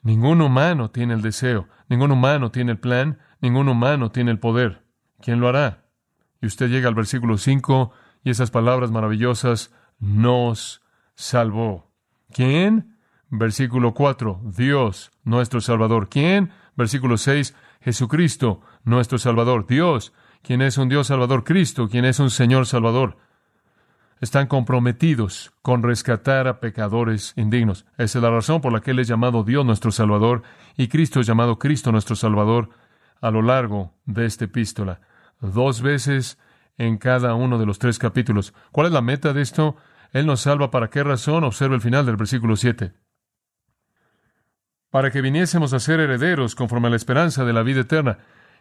Ningún 0.00 0.40
humano 0.40 0.90
tiene 0.90 1.12
el 1.12 1.20
deseo, 1.20 1.68
ningún 1.90 2.12
humano 2.12 2.50
tiene 2.50 2.72
el 2.72 2.78
plan, 2.78 3.18
ningún 3.42 3.68
humano 3.68 4.10
tiene 4.10 4.30
el 4.30 4.38
poder. 4.38 4.86
¿Quién 5.20 5.40
lo 5.40 5.50
hará? 5.50 5.84
Y 6.40 6.46
usted 6.46 6.70
llega 6.70 6.88
al 6.88 6.94
versículo 6.94 7.36
5 7.36 7.92
y 8.24 8.30
esas 8.30 8.50
palabras 8.50 8.90
maravillosas, 8.90 9.70
nos 10.04 10.82
salvó. 11.14 11.90
¿Quién? 12.32 12.98
Versículo 13.30 13.94
4, 13.94 14.42
Dios, 14.44 15.10
nuestro 15.24 15.60
Salvador. 15.60 16.08
¿Quién? 16.08 16.50
Versículo 16.76 17.16
6, 17.16 17.54
Jesucristo, 17.80 18.60
nuestro 18.84 19.18
Salvador. 19.18 19.66
Dios, 19.66 20.12
quien 20.42 20.62
es 20.62 20.76
un 20.78 20.88
Dios 20.88 21.06
Salvador. 21.06 21.42
Cristo, 21.42 21.88
quien 21.88 22.04
es 22.04 22.20
un 22.20 22.30
Señor 22.30 22.66
Salvador. 22.66 23.16
Están 24.20 24.46
comprometidos 24.46 25.52
con 25.62 25.82
rescatar 25.82 26.48
a 26.48 26.60
pecadores 26.60 27.32
indignos. 27.36 27.86
Esa 27.98 28.18
es 28.18 28.22
la 28.22 28.30
razón 28.30 28.60
por 28.60 28.72
la 28.72 28.80
que 28.80 28.92
Él 28.92 29.00
es 29.00 29.08
llamado 29.08 29.42
Dios 29.42 29.64
nuestro 29.64 29.90
Salvador 29.90 30.42
y 30.76 30.88
Cristo 30.88 31.20
es 31.20 31.26
llamado 31.26 31.58
Cristo 31.58 31.92
nuestro 31.92 32.14
Salvador 32.14 32.70
a 33.20 33.30
lo 33.30 33.42
largo 33.42 33.94
de 34.04 34.26
esta 34.26 34.44
epístola. 34.44 35.00
Dos 35.40 35.82
veces 35.82 36.38
en 36.78 36.98
cada 36.98 37.34
uno 37.34 37.58
de 37.58 37.66
los 37.66 37.78
tres 37.78 37.98
capítulos. 37.98 38.54
¿Cuál 38.70 38.88
es 38.88 38.92
la 38.92 39.02
meta 39.02 39.32
de 39.32 39.42
esto? 39.42 39.76
Él 40.14 40.26
nos 40.26 40.42
salva 40.42 40.70
para 40.70 40.90
qué 40.90 41.02
razón? 41.02 41.42
Observa 41.42 41.74
el 41.74 41.80
final 41.80 42.06
del 42.06 42.16
versículo 42.16 42.54
7. 42.54 42.92
Para 44.88 45.10
que 45.10 45.20
viniésemos 45.20 45.72
a 45.72 45.80
ser 45.80 45.98
herederos 45.98 46.54
conforme 46.54 46.86
a 46.86 46.90
la 46.90 46.96
esperanza 46.96 47.44
de 47.44 47.52
la 47.52 47.64
vida 47.64 47.80
eterna, 47.80 48.18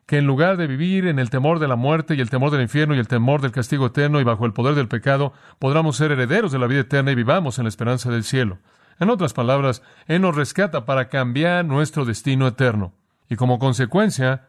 que 0.08 0.18
en 0.18 0.26
lugar 0.26 0.58
de 0.58 0.66
vivir 0.66 1.06
en 1.06 1.20
el 1.20 1.30
temor 1.30 1.60
de 1.60 1.68
la 1.68 1.76
muerte 1.76 2.16
y 2.16 2.22
el 2.22 2.32
temor 2.32 2.50
del 2.50 2.64
infierno 2.64 2.96
y 2.96 2.98
el 2.98 3.08
temor 3.08 3.40
del 3.40 3.52
castigo 3.52 3.86
eterno 3.86 4.20
y 4.20 4.24
bajo 4.24 4.48
el 4.48 4.54
poder 4.54 4.74
del 4.74 4.88
pecado, 4.88 5.32
podamos 5.60 5.96
ser 5.96 6.12
herederos 6.12 6.52
de 6.52 6.58
la 6.58 6.66
vida 6.66 6.82
eterna 6.82 7.12
y 7.12 7.16
vivamos 7.16 7.60
en 7.60 7.66
la 7.66 7.70
esperanza 7.70 8.10
del 8.10 8.24
cielo. 8.24 8.58
En 9.00 9.12
otras 9.12 9.34
palabras, 9.34 9.84
Él 10.08 10.24
nos 10.24 10.36
rescata 10.36 10.86
para 10.86 11.08
cambiar 11.08 11.66
nuestro 11.66 12.04
destino 12.04 12.48
eterno. 12.48 12.96
Y 13.30 13.36
como 13.36 13.60
consecuencia, 13.60 14.48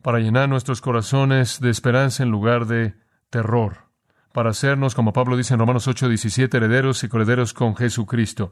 para 0.00 0.20
llenar 0.20 0.48
nuestros 0.48 0.80
corazones 0.80 1.60
de 1.60 1.68
esperanza 1.68 2.22
en 2.22 2.30
lugar 2.30 2.64
de 2.64 2.94
terror, 3.28 3.83
para 4.34 4.50
hacernos, 4.50 4.96
como 4.96 5.12
Pablo 5.12 5.36
dice 5.36 5.54
en 5.54 5.60
Romanos 5.60 5.86
8, 5.86 6.08
17, 6.08 6.56
herederos 6.56 7.04
y 7.04 7.08
coherederos 7.08 7.54
con 7.54 7.76
Jesucristo, 7.76 8.50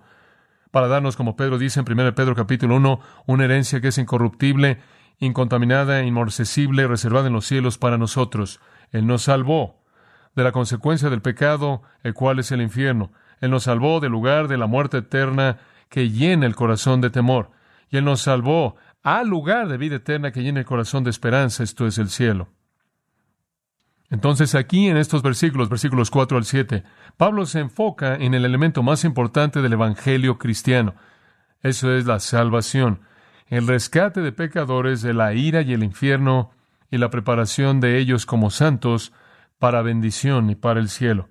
para 0.71 0.87
darnos, 0.87 1.17
como 1.17 1.35
Pedro 1.35 1.59
dice 1.59 1.81
en 1.81 1.87
1 1.91 2.15
Pedro 2.15 2.37
capítulo 2.37 2.77
1, 2.77 3.01
una 3.27 3.45
herencia 3.45 3.81
que 3.81 3.89
es 3.89 3.99
incorruptible, 3.99 4.79
incontaminada, 5.19 6.05
inmarcesible, 6.05 6.87
reservada 6.87 7.27
en 7.27 7.33
los 7.33 7.47
cielos 7.47 7.79
para 7.79 7.99
nosotros. 7.99 8.61
Él 8.93 9.09
nos 9.09 9.23
salvó 9.23 9.83
de 10.37 10.45
la 10.45 10.53
consecuencia 10.53 11.11
del 11.11 11.21
pecado, 11.21 11.83
el 12.05 12.15
cual 12.15 12.39
es 12.39 12.53
el 12.53 12.62
infierno. 12.62 13.11
Él 13.41 13.51
nos 13.51 13.65
salvó 13.65 13.99
del 13.99 14.12
lugar 14.12 14.47
de 14.47 14.59
la 14.59 14.69
muerte 14.69 14.99
eterna 14.99 15.59
que 15.89 16.11
llena 16.11 16.47
el 16.47 16.55
corazón 16.55 17.01
de 17.01 17.11
temor. 17.11 17.51
Y 17.91 17.97
Él 17.97 18.05
nos 18.05 18.21
salvó 18.21 18.77
al 19.03 19.27
lugar 19.27 19.67
de 19.67 19.79
vida 19.79 19.97
eterna 19.97 20.31
que 20.31 20.45
llena 20.45 20.61
el 20.61 20.67
corazón 20.67 21.03
de 21.03 21.11
esperanza, 21.11 21.65
esto 21.65 21.89
es 21.89 21.99
el 21.99 22.09
cielo. 22.09 22.51
Entonces 24.12 24.54
aquí 24.54 24.88
en 24.88 24.99
estos 24.99 25.23
versículos, 25.23 25.71
versículos 25.71 26.11
4 26.11 26.37
al 26.37 26.45
7, 26.45 26.85
Pablo 27.16 27.47
se 27.47 27.61
enfoca 27.61 28.14
en 28.14 28.35
el 28.35 28.45
elemento 28.45 28.83
más 28.83 29.04
importante 29.04 29.62
del 29.62 29.73
Evangelio 29.73 30.37
cristiano. 30.37 30.95
Eso 31.62 31.90
es 31.95 32.04
la 32.04 32.21
salvación, 32.21 33.00
el 33.47 33.66
rescate 33.66 34.21
de 34.21 34.31
pecadores 34.31 35.00
de 35.00 35.14
la 35.14 35.33
ira 35.33 35.62
y 35.62 35.73
el 35.73 35.83
infierno 35.83 36.50
y 36.90 36.99
la 36.99 37.09
preparación 37.09 37.81
de 37.81 37.97
ellos 37.97 38.26
como 38.26 38.50
santos 38.50 39.14
para 39.59 39.81
bendición 39.81 40.50
y 40.50 40.57
para 40.57 40.78
el 40.78 40.90
cielo. 40.90 41.31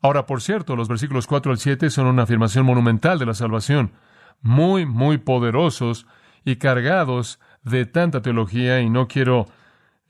Ahora, 0.00 0.24
por 0.24 0.40
cierto, 0.40 0.74
los 0.74 0.88
versículos 0.88 1.26
4 1.26 1.52
al 1.52 1.58
7 1.58 1.90
son 1.90 2.06
una 2.06 2.22
afirmación 2.22 2.64
monumental 2.64 3.18
de 3.18 3.26
la 3.26 3.34
salvación. 3.34 3.92
muy, 4.40 4.86
muy 4.86 5.18
poderosos 5.18 6.06
y 6.46 6.56
cargados 6.56 7.38
de 7.62 7.84
tanta 7.84 8.22
teología 8.22 8.80
y 8.80 8.88
no 8.88 9.06
quiero 9.06 9.48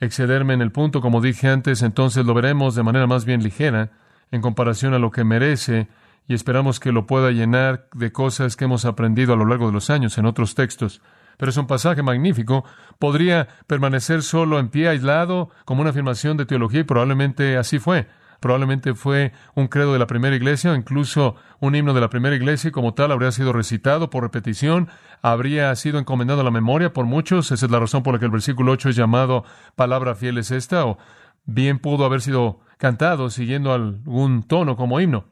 excederme 0.02 0.52
en 0.52 0.62
el 0.62 0.72
punto, 0.72 1.00
como 1.00 1.20
dije 1.20 1.48
antes, 1.48 1.80
entonces 1.80 2.26
lo 2.26 2.34
veremos 2.34 2.74
de 2.74 2.82
manera 2.82 3.06
más 3.06 3.24
bien 3.24 3.42
ligera 3.42 3.90
en 4.32 4.40
comparación 4.40 4.94
a 4.94 4.98
lo 4.98 5.12
que 5.12 5.22
merece 5.22 5.86
y 6.26 6.34
esperamos 6.34 6.80
que 6.80 6.90
lo 6.90 7.06
pueda 7.06 7.30
llenar 7.30 7.86
de 7.94 8.10
cosas 8.10 8.56
que 8.56 8.64
hemos 8.64 8.84
aprendido 8.84 9.32
a 9.32 9.36
lo 9.36 9.46
largo 9.46 9.68
de 9.68 9.72
los 9.72 9.90
años 9.90 10.18
en 10.18 10.26
otros 10.26 10.56
textos. 10.56 11.00
Pero 11.36 11.50
es 11.50 11.56
un 11.56 11.68
pasaje 11.68 12.02
magnífico. 12.02 12.64
Podría 12.98 13.46
permanecer 13.68 14.22
solo 14.22 14.58
en 14.58 14.70
pie 14.70 14.88
aislado 14.88 15.50
como 15.64 15.82
una 15.82 15.90
afirmación 15.90 16.36
de 16.36 16.46
teología 16.46 16.80
y 16.80 16.84
probablemente 16.84 17.56
así 17.56 17.78
fue. 17.78 18.08
Probablemente 18.42 18.94
fue 18.94 19.32
un 19.54 19.68
credo 19.68 19.92
de 19.92 20.00
la 20.00 20.08
primera 20.08 20.34
iglesia 20.34 20.72
o 20.72 20.74
incluso 20.74 21.36
un 21.60 21.76
himno 21.76 21.94
de 21.94 22.00
la 22.00 22.10
primera 22.10 22.34
iglesia 22.34 22.68
y 22.68 22.72
como 22.72 22.92
tal 22.92 23.12
habría 23.12 23.30
sido 23.30 23.52
recitado 23.52 24.10
por 24.10 24.24
repetición, 24.24 24.88
habría 25.22 25.72
sido 25.76 26.00
encomendado 26.00 26.40
a 26.40 26.44
la 26.44 26.50
memoria 26.50 26.92
por 26.92 27.06
muchos. 27.06 27.52
Esa 27.52 27.66
es 27.66 27.70
la 27.70 27.78
razón 27.78 28.02
por 28.02 28.14
la 28.14 28.18
que 28.18 28.24
el 28.24 28.32
versículo 28.32 28.72
8 28.72 28.88
es 28.88 28.96
llamado 28.96 29.44
palabra 29.76 30.16
fiel 30.16 30.38
es 30.38 30.50
esta 30.50 30.84
o 30.86 30.98
bien 31.44 31.78
pudo 31.78 32.04
haber 32.04 32.20
sido 32.20 32.58
cantado 32.78 33.30
siguiendo 33.30 33.72
algún 33.72 34.42
tono 34.42 34.74
como 34.74 35.00
himno. 35.00 35.26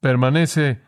Permanece 0.00 0.80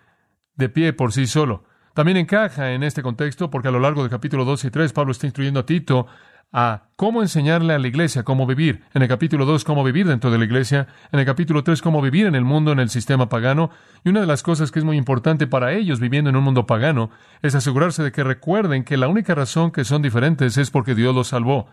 de 0.55 0.69
pie 0.71 0.95
por 0.95 1.13
sí 1.13 1.27
solo. 1.27 1.65
También 1.93 2.17
encaja 2.17 2.73
en 2.73 2.83
este 2.83 3.03
contexto 3.03 3.51
porque 3.51 3.69
a 3.69 3.73
lo 3.73 3.81
largo 3.81 4.01
del 4.01 4.11
capítulo 4.11 4.47
2 4.47 4.65
y 4.65 4.71
3 4.71 4.95
Pablo 4.95 5.13
está 5.13 5.27
instruyendo 5.27 5.61
a 5.61 5.67
Tito 5.67 6.07
a 6.53 6.83
cómo 6.97 7.23
enseñarle 7.23 7.75
a 7.75 7.79
la 7.79 7.87
iglesia 7.87 8.25
cómo 8.25 8.47
vivir. 8.47 8.83
En 8.93 9.03
el 9.03 9.09
capítulo 9.09 9.47
2, 9.47 9.65
cómo 9.65 9.85
vivir 9.85 10.07
dentro 10.07 10.31
de 10.31 10.39
la 10.39 10.45
iglesia. 10.45 10.89
En 11.13 11.21
el 11.21 11.27
capítulo 11.27 11.63
3, 11.63 11.81
cómo 11.81 12.03
vivir 12.03 12.27
en 12.27 12.35
el 12.35 12.45
mundo, 12.45 12.73
en 12.73 12.81
el 12.81 12.91
sistema 12.91 13.29
pagano. 13.29 13.71
Y 14.05 14.09
una 14.09 14.21
de 14.21 14.27
las 14.27 14.43
cosas 14.43 14.71
que 14.71 14.81
es 14.81 14.85
muy 14.85 14.97
importante 14.97 15.47
para 15.47 15.73
ellos 15.73 16.01
viviendo 16.01 16.31
en 16.31 16.37
un 16.37 16.45
mundo 16.45 16.67
pagano 16.67 17.11
es 17.43 17.55
asegurarse 17.55 18.03
de 18.03 18.13
que 18.13 18.25
recuerden 18.25 18.85
que 18.85 18.97
la 18.97 19.09
única 19.09 19.35
razón 19.35 19.71
que 19.71 19.85
son 19.85 20.03
diferentes 20.03 20.57
es 20.57 20.71
porque 20.71 20.95
Dios 20.95 21.15
los 21.15 21.29
salvó. 21.29 21.69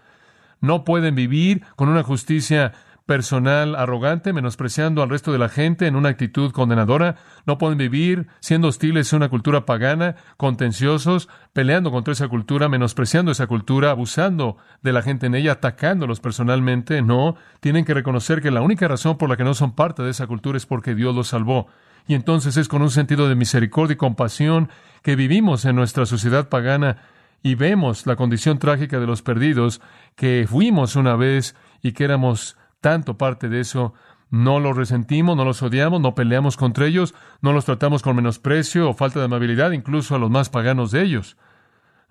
No 0.61 0.83
pueden 0.83 1.15
vivir 1.15 1.63
con 1.75 1.89
una 1.89 2.03
justicia 2.03 2.73
personal 3.07 3.75
arrogante, 3.75 4.33
menospreciando 4.33 5.01
al 5.01 5.09
resto 5.09 5.31
de 5.31 5.39
la 5.39 5.49
gente 5.49 5.87
en 5.87 5.95
una 5.95 6.09
actitud 6.09 6.51
condenadora. 6.51 7.15
No 7.47 7.57
pueden 7.57 7.77
vivir 7.77 8.27
siendo 8.41 8.67
hostiles 8.67 9.11
a 9.11 9.15
una 9.15 9.29
cultura 9.29 9.65
pagana, 9.65 10.17
contenciosos, 10.35 11.29
peleando 11.53 11.89
contra 11.89 12.11
esa 12.11 12.27
cultura, 12.27 12.69
menospreciando 12.69 13.31
esa 13.31 13.47
cultura, 13.47 13.91
abusando 13.91 14.57
de 14.83 14.93
la 14.93 15.01
gente 15.01 15.25
en 15.25 15.35
ella, 15.35 15.53
atacándolos 15.53 16.19
personalmente. 16.19 17.01
No, 17.01 17.35
tienen 17.61 17.85
que 17.85 17.93
reconocer 17.93 18.41
que 18.41 18.51
la 18.51 18.61
única 18.61 18.87
razón 18.89 19.17
por 19.17 19.29
la 19.29 19.37
que 19.37 19.45
no 19.45 19.53
son 19.53 19.71
parte 19.71 20.03
de 20.03 20.11
esa 20.11 20.27
cultura 20.27 20.57
es 20.57 20.65
porque 20.65 20.93
Dios 20.93 21.15
los 21.15 21.29
salvó. 21.29 21.67
Y 22.07 22.13
entonces 22.13 22.57
es 22.57 22.67
con 22.67 22.81
un 22.81 22.91
sentido 22.91 23.29
de 23.29 23.35
misericordia 23.35 23.93
y 23.93 23.97
compasión 23.97 24.69
que 25.01 25.15
vivimos 25.15 25.63
en 25.63 25.77
nuestra 25.77 26.05
sociedad 26.05 26.49
pagana 26.49 26.97
y 27.41 27.55
vemos 27.55 28.05
la 28.05 28.17
condición 28.17 28.59
trágica 28.59 28.99
de 28.99 29.07
los 29.07 29.21
perdidos 29.21 29.79
que 30.17 30.45
fuimos 30.49 30.97
una 30.97 31.15
vez 31.15 31.55
y 31.81 31.93
que 31.93 32.03
éramos 32.03 32.57
tanto 32.81 33.17
parte 33.17 33.49
de 33.49 33.59
eso. 33.59 33.93
No 34.29 34.59
los 34.59 34.75
resentimos, 34.75 35.37
no 35.37 35.45
los 35.45 35.61
odiamos, 35.63 36.01
no 36.01 36.13
peleamos 36.13 36.57
contra 36.57 36.85
ellos, 36.85 37.15
no 37.41 37.53
los 37.53 37.65
tratamos 37.65 38.01
con 38.01 38.15
menosprecio 38.15 38.89
o 38.89 38.93
falta 38.93 39.19
de 39.19 39.25
amabilidad, 39.25 39.71
incluso 39.71 40.15
a 40.15 40.19
los 40.19 40.29
más 40.29 40.49
paganos 40.49 40.91
de 40.91 41.01
ellos. 41.01 41.37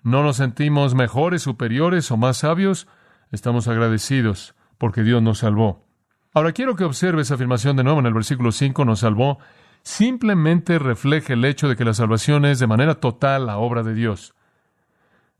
No 0.01 0.23
nos 0.23 0.37
sentimos 0.37 0.95
mejores, 0.95 1.43
superiores 1.43 2.09
o 2.11 2.17
más 2.17 2.37
sabios. 2.37 2.87
Estamos 3.31 3.67
agradecidos 3.67 4.55
porque 4.77 5.03
Dios 5.03 5.21
nos 5.21 5.39
salvó. 5.39 5.85
Ahora 6.33 6.53
quiero 6.53 6.75
que 6.75 6.83
observe 6.83 7.21
esa 7.21 7.35
afirmación 7.35 7.75
de 7.77 7.83
nuevo 7.83 7.99
en 7.99 8.05
el 8.05 8.13
versículo 8.13 8.51
5, 8.51 8.85
nos 8.85 8.99
salvó. 8.99 9.39
Simplemente 9.81 10.79
refleja 10.79 11.33
el 11.33 11.45
hecho 11.45 11.67
de 11.67 11.75
que 11.75 11.85
la 11.85 11.93
salvación 11.93 12.45
es 12.45 12.59
de 12.59 12.67
manera 12.67 12.95
total 12.95 13.45
la 13.45 13.57
obra 13.57 13.83
de 13.83 13.93
Dios. 13.93 14.35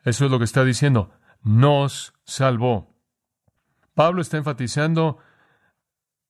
Eso 0.03 0.25
es 0.25 0.31
lo 0.31 0.37
que 0.37 0.45
está 0.45 0.63
diciendo. 0.63 1.11
Nos 1.43 2.13
salvó. 2.23 2.96
Pablo 3.97 4.21
está 4.21 4.37
enfatizando 4.37 5.17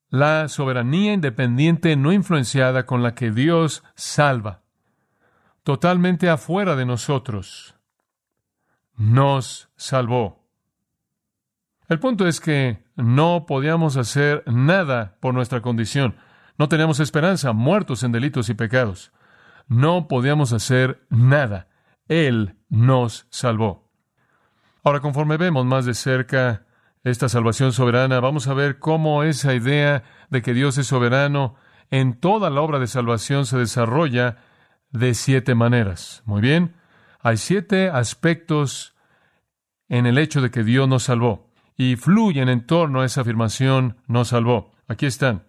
la 0.08 0.48
soberanía 0.48 1.12
independiente 1.12 1.98
no 1.98 2.14
influenciada 2.14 2.86
con 2.86 3.04
la 3.04 3.14
que 3.14 3.30
Dios 3.30 3.84
salva, 3.94 4.62
totalmente 5.64 6.30
afuera 6.30 6.78
de 6.78 6.86
nosotros. 6.86 7.76
Nos 8.96 9.70
salvó. 9.76 10.48
El 11.90 12.00
punto 12.00 12.26
es 12.26 12.40
que 12.40 12.86
no 12.96 13.46
podíamos 13.46 13.98
hacer 13.98 14.44
nada 14.48 15.18
por 15.20 15.34
nuestra 15.34 15.62
condición. 15.62 16.16
No 16.58 16.70
teníamos 16.70 17.02
esperanza, 17.02 17.52
muertos 17.52 18.02
en 18.04 18.14
delitos 18.14 18.48
y 18.48 18.54
pecados. 18.54 19.12
No 19.68 20.08
podíamos 20.08 20.54
hacer 20.54 21.06
nada. 21.10 21.68
Él 22.08 22.56
nos 22.70 23.28
salvó. 23.30 23.92
Ahora, 24.86 25.02
conforme 25.02 25.36
vemos 25.36 25.66
más 25.66 25.86
de 25.86 25.96
cerca 25.96 26.67
esta 27.08 27.30
salvación 27.30 27.74
soberana, 27.74 28.20
vamos 28.20 28.48
a 28.48 28.54
ver 28.54 28.80
cómo 28.80 29.24
esa 29.24 29.54
idea 29.54 30.04
de 30.30 30.42
que 30.42 30.54
Dios 30.54 30.78
es 30.78 30.88
soberano 30.88 31.56
en 31.90 32.20
toda 32.20 32.50
la 32.50 32.62
obra 32.62 32.80
de 32.80 32.88
salvación 32.88 33.46
se 33.46 33.58
desarrolla 33.58 34.38
de 34.92 35.14
siete 35.14 35.56
maneras. 35.56 36.24
Muy 36.26 36.42
bien, 36.42 36.76
hay 37.20 37.38
siete 37.38 37.90
aspectos 37.90 38.96
en 39.90 40.06
el 40.06 40.18
hecho 40.18 40.42
de 40.42 40.52
que 40.52 40.64
Dios 40.64 40.88
nos 40.88 41.04
salvó 41.04 41.50
y 41.78 41.96
fluyen 41.96 42.50
en 42.50 42.66
torno 42.66 43.02
a 43.02 43.06
esa 43.06 43.22
afirmación 43.22 43.98
nos 44.08 44.30
salvó. 44.30 44.74
Aquí 44.88 45.06
están. 45.06 45.46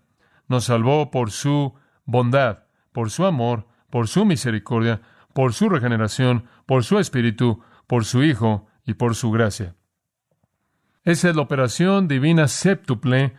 Nos 0.47 0.65
salvó 0.65 1.11
por 1.11 1.31
su 1.31 1.75
bondad, 2.05 2.65
por 2.93 3.11
su 3.11 3.25
amor, 3.25 3.67
por 3.91 4.09
su 4.09 4.25
misericordia, 4.25 5.01
por 5.33 5.55
su 5.55 5.69
regeneración, 5.69 6.45
por 6.67 6.85
su 6.85 6.99
espíritu, 6.99 7.63
por 7.87 8.05
su 8.05 8.23
Hijo 8.23 8.67
y 8.85 8.95
por 8.95 9.15
su 9.15 9.31
gracia. 9.31 9.75
Esa 11.09 11.31
es 11.31 11.37
la 11.37 11.41
operación 11.41 12.07
divina 12.07 12.49
séptuple 12.49 13.35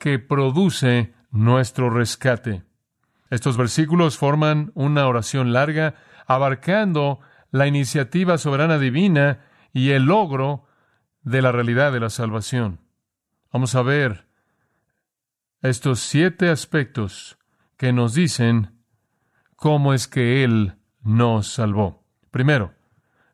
que 0.00 0.18
produce 0.18 1.14
nuestro 1.30 1.88
rescate. 1.88 2.64
Estos 3.30 3.56
versículos 3.56 4.18
forman 4.18 4.72
una 4.74 5.06
oración 5.06 5.52
larga 5.52 5.94
abarcando 6.26 7.20
la 7.52 7.68
iniciativa 7.68 8.36
soberana 8.36 8.80
divina 8.80 9.44
y 9.72 9.90
el 9.90 10.06
logro 10.06 10.66
de 11.22 11.40
la 11.40 11.52
realidad 11.52 11.92
de 11.92 12.00
la 12.00 12.10
salvación. 12.10 12.80
Vamos 13.52 13.76
a 13.76 13.82
ver 13.82 14.26
estos 15.62 16.00
siete 16.00 16.50
aspectos 16.50 17.38
que 17.76 17.92
nos 17.92 18.14
dicen 18.14 18.82
cómo 19.54 19.94
es 19.94 20.08
que 20.08 20.42
Él 20.42 20.78
nos 21.00 21.46
salvó. 21.46 22.02
Primero, 22.32 22.74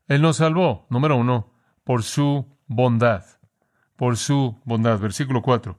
Él 0.06 0.20
nos 0.20 0.36
salvó, 0.36 0.86
número 0.90 1.16
uno, 1.16 1.54
por 1.82 2.02
su 2.02 2.58
bondad 2.66 3.39
por 4.00 4.16
su 4.16 4.58
bondad. 4.64 4.98
Versículo 4.98 5.42
4. 5.42 5.78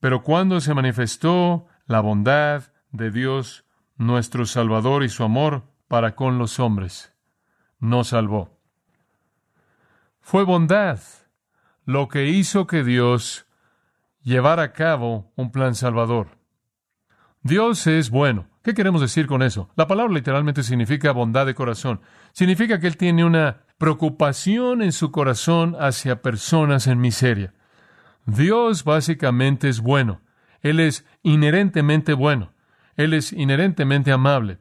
Pero 0.00 0.22
cuando 0.22 0.62
se 0.62 0.72
manifestó 0.72 1.66
la 1.84 2.00
bondad 2.00 2.72
de 2.90 3.10
Dios, 3.10 3.66
nuestro 3.98 4.46
Salvador 4.46 5.04
y 5.04 5.10
su 5.10 5.24
amor 5.24 5.64
para 5.86 6.14
con 6.14 6.38
los 6.38 6.58
hombres, 6.58 7.12
nos 7.80 8.08
salvó. 8.08 8.58
Fue 10.22 10.42
bondad 10.44 11.00
lo 11.84 12.08
que 12.08 12.28
hizo 12.28 12.66
que 12.66 12.82
Dios 12.82 13.44
llevara 14.22 14.62
a 14.62 14.72
cabo 14.72 15.30
un 15.36 15.52
plan 15.52 15.74
salvador. 15.74 16.38
Dios 17.42 17.86
es 17.86 18.08
bueno. 18.08 18.48
¿Qué 18.62 18.72
queremos 18.72 19.02
decir 19.02 19.26
con 19.26 19.42
eso? 19.42 19.68
La 19.76 19.86
palabra 19.86 20.14
literalmente 20.14 20.62
significa 20.62 21.12
bondad 21.12 21.44
de 21.44 21.54
corazón. 21.54 22.00
Significa 22.32 22.80
que 22.80 22.86
Él 22.86 22.96
tiene 22.96 23.22
una 23.22 23.63
preocupación 23.78 24.82
en 24.82 24.92
su 24.92 25.10
corazón 25.10 25.76
hacia 25.78 26.22
personas 26.22 26.86
en 26.86 27.00
miseria. 27.00 27.54
Dios 28.26 28.84
básicamente 28.84 29.68
es 29.68 29.80
bueno. 29.80 30.22
Él 30.60 30.80
es 30.80 31.04
inherentemente 31.22 32.14
bueno. 32.14 32.52
Él 32.96 33.12
es 33.12 33.32
inherentemente 33.32 34.12
amable. 34.12 34.58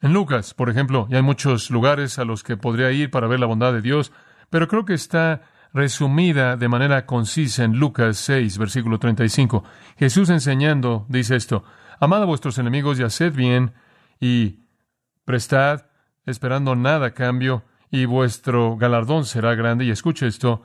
En 0.00 0.12
Lucas, 0.12 0.52
por 0.52 0.68
ejemplo, 0.68 1.06
y 1.10 1.14
hay 1.14 1.22
muchos 1.22 1.70
lugares 1.70 2.18
a 2.18 2.24
los 2.24 2.42
que 2.42 2.56
podría 2.56 2.92
ir 2.92 3.10
para 3.10 3.28
ver 3.28 3.40
la 3.40 3.46
bondad 3.46 3.72
de 3.72 3.80
Dios, 3.80 4.12
pero 4.50 4.68
creo 4.68 4.84
que 4.84 4.94
está 4.94 5.42
resumida 5.72 6.56
de 6.56 6.68
manera 6.68 7.06
concisa 7.06 7.64
en 7.64 7.78
Lucas 7.78 8.18
6, 8.18 8.58
versículo 8.58 8.98
35. 8.98 9.64
Jesús 9.96 10.28
enseñando 10.28 11.06
dice 11.08 11.36
esto, 11.36 11.64
Amad 11.98 12.22
a 12.22 12.26
vuestros 12.26 12.58
enemigos 12.58 12.98
y 12.98 13.04
haced 13.04 13.32
bien 13.32 13.72
y 14.20 14.60
prestad, 15.24 15.85
esperando 16.26 16.74
nada 16.76 17.06
a 17.06 17.14
cambio, 17.14 17.64
y 17.90 18.04
vuestro 18.04 18.76
galardón 18.76 19.24
será 19.24 19.54
grande. 19.54 19.84
Y 19.84 19.90
escuche 19.90 20.26
esto, 20.26 20.62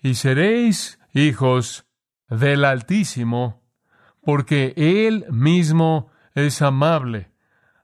y 0.00 0.14
seréis 0.14 0.98
hijos 1.12 1.84
del 2.28 2.64
Altísimo, 2.64 3.62
porque 4.22 4.72
Él 4.76 5.26
mismo 5.30 6.10
es 6.34 6.62
amable 6.62 7.30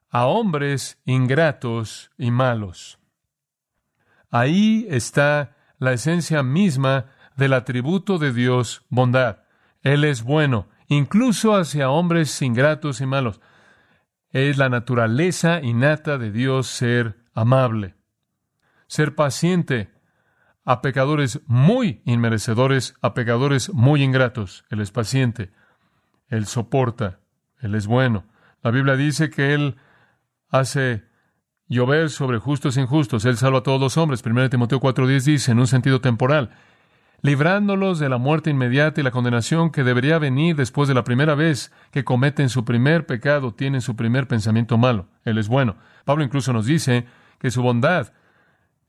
a 0.08 0.26
hombres 0.26 1.00
ingratos 1.04 2.10
y 2.16 2.30
malos. 2.30 2.98
Ahí 4.30 4.86
está 4.88 5.56
la 5.78 5.92
esencia 5.92 6.42
misma 6.42 7.06
del 7.36 7.52
atributo 7.52 8.18
de 8.18 8.32
Dios, 8.32 8.84
bondad. 8.88 9.38
Él 9.82 10.04
es 10.04 10.22
bueno, 10.22 10.68
incluso 10.88 11.54
hacia 11.54 11.90
hombres 11.90 12.40
ingratos 12.40 13.00
y 13.00 13.06
malos. 13.06 13.40
Es 14.30 14.58
la 14.58 14.68
naturaleza 14.68 15.60
innata 15.62 16.18
de 16.18 16.30
Dios 16.30 16.66
ser 16.66 17.16
amable, 17.34 17.94
ser 18.86 19.14
paciente 19.14 19.90
a 20.64 20.82
pecadores 20.82 21.40
muy 21.46 22.02
inmerecedores, 22.04 22.94
a 23.00 23.14
pecadores 23.14 23.72
muy 23.72 24.02
ingratos. 24.02 24.64
Él 24.68 24.80
es 24.80 24.90
paciente, 24.90 25.52
Él 26.28 26.46
soporta, 26.46 27.20
Él 27.60 27.74
es 27.74 27.86
bueno. 27.86 28.24
La 28.62 28.72
Biblia 28.72 28.96
dice 28.96 29.30
que 29.30 29.54
Él 29.54 29.76
hace 30.48 31.04
llover 31.68 32.10
sobre 32.10 32.38
justos 32.38 32.76
e 32.76 32.80
injustos. 32.80 33.24
Él 33.24 33.36
salva 33.36 33.60
a 33.60 33.62
todos 33.62 33.80
los 33.80 33.96
hombres. 33.96 34.22
1 34.24 34.50
Timoteo 34.50 34.80
4.10 34.80 35.22
dice, 35.22 35.52
en 35.52 35.60
un 35.60 35.66
sentido 35.66 36.00
temporal, 36.00 36.50
librándolos 37.26 37.98
de 37.98 38.08
la 38.08 38.18
muerte 38.18 38.50
inmediata 38.50 39.00
y 39.00 39.04
la 39.04 39.10
condenación 39.10 39.70
que 39.70 39.82
debería 39.82 40.20
venir 40.20 40.54
después 40.54 40.86
de 40.86 40.94
la 40.94 41.02
primera 41.02 41.34
vez 41.34 41.72
que 41.90 42.04
cometen 42.04 42.48
su 42.48 42.64
primer 42.64 43.04
pecado, 43.04 43.52
tienen 43.52 43.80
su 43.80 43.96
primer 43.96 44.28
pensamiento 44.28 44.78
malo. 44.78 45.08
Él 45.24 45.36
es 45.36 45.48
bueno. 45.48 45.74
Pablo 46.04 46.22
incluso 46.22 46.52
nos 46.52 46.66
dice 46.66 47.04
que 47.40 47.50
su 47.50 47.62
bondad 47.62 48.12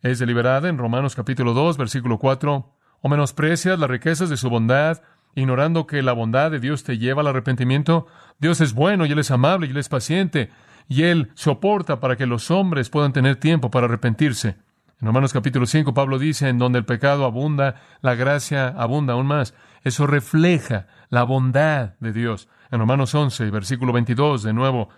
es 0.03 0.19
deliberada 0.19 0.69
en 0.69 0.77
Romanos 0.77 1.15
capítulo 1.15 1.55
2, 1.55 1.77
versículo 1.77 2.19
4, 2.19 2.75
o 3.01 3.09
menosprecias 3.09 3.79
las 3.79 3.89
riquezas 3.89 4.29
de 4.29 4.37
su 4.37 4.51
bondad, 4.51 5.01
ignorando 5.33 5.87
que 5.87 6.03
la 6.03 6.13
bondad 6.13 6.51
de 6.51 6.59
Dios 6.59 6.83
te 6.83 6.99
lleva 6.99 7.21
al 7.21 7.27
arrepentimiento. 7.27 8.05
Dios 8.37 8.61
es 8.61 8.75
bueno 8.75 9.07
y 9.07 9.13
Él 9.13 9.19
es 9.19 9.31
amable 9.31 9.65
y 9.65 9.71
Él 9.71 9.77
es 9.77 9.89
paciente 9.89 10.51
y 10.87 11.03
Él 11.03 11.31
soporta 11.33 11.99
para 11.99 12.15
que 12.17 12.27
los 12.27 12.51
hombres 12.51 12.91
puedan 12.91 13.13
tener 13.13 13.37
tiempo 13.37 13.71
para 13.71 13.87
arrepentirse. 13.87 14.57
En 14.99 15.05
Romanos 15.05 15.31
capítulo 15.31 15.67
5 15.67 15.93
Pablo 15.93 16.17
dice, 16.17 16.49
en 16.49 16.57
donde 16.57 16.79
el 16.79 16.85
pecado 16.85 17.25
abunda, 17.25 17.75
la 18.01 18.15
gracia 18.15 18.69
abunda 18.69 19.13
aún 19.13 19.27
más. 19.27 19.53
Eso 19.83 20.07
refleja 20.07 20.87
la 21.09 21.23
bondad 21.23 21.93
de 21.99 22.13
Dios. 22.13 22.49
En 22.71 22.79
Romanos 22.79 23.13
11, 23.13 23.51
versículo 23.51 23.93
22, 23.93 24.43
de 24.43 24.53
nuevo, 24.53 24.89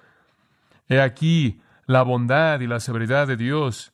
he 0.87 1.01
aquí 1.01 1.61
la 1.85 2.03
bondad 2.03 2.61
y 2.61 2.67
la 2.67 2.79
severidad 2.79 3.27
de 3.27 3.35
Dios 3.35 3.93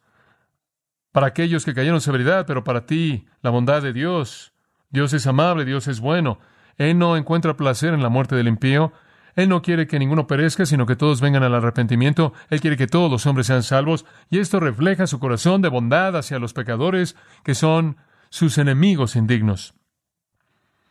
para 1.11 1.27
aquellos 1.27 1.65
que 1.65 1.73
cayeron 1.73 2.01
severidad, 2.01 2.45
pero 2.45 2.63
para 2.63 2.85
ti 2.85 3.25
la 3.41 3.49
bondad 3.49 3.81
de 3.81 3.93
Dios. 3.93 4.53
Dios 4.89 5.13
es 5.13 5.25
amable, 5.27 5.65
Dios 5.65 5.87
es 5.87 6.01
bueno. 6.01 6.39
Él 6.77 6.99
no 6.99 7.17
encuentra 7.17 7.57
placer 7.57 7.93
en 7.93 8.03
la 8.03 8.09
muerte 8.09 8.35
del 8.35 8.47
impío. 8.47 8.93
Él 9.35 9.49
no 9.49 9.61
quiere 9.61 9.85
que 9.85 9.99
ninguno 9.99 10.27
perezca, 10.27 10.65
sino 10.65 10.85
que 10.85 10.95
todos 10.95 11.19
vengan 11.19 11.43
al 11.43 11.55
arrepentimiento. 11.55 12.33
Él 12.49 12.61
quiere 12.61 12.77
que 12.77 12.87
todos 12.87 13.11
los 13.11 13.25
hombres 13.25 13.47
sean 13.47 13.63
salvos. 13.63 14.05
Y 14.29 14.39
esto 14.39 14.59
refleja 14.59 15.07
su 15.07 15.19
corazón 15.19 15.61
de 15.61 15.69
bondad 15.69 16.15
hacia 16.15 16.39
los 16.39 16.53
pecadores, 16.53 17.17
que 17.43 17.53
son 17.53 17.97
sus 18.29 18.57
enemigos 18.57 19.15
indignos. 19.15 19.73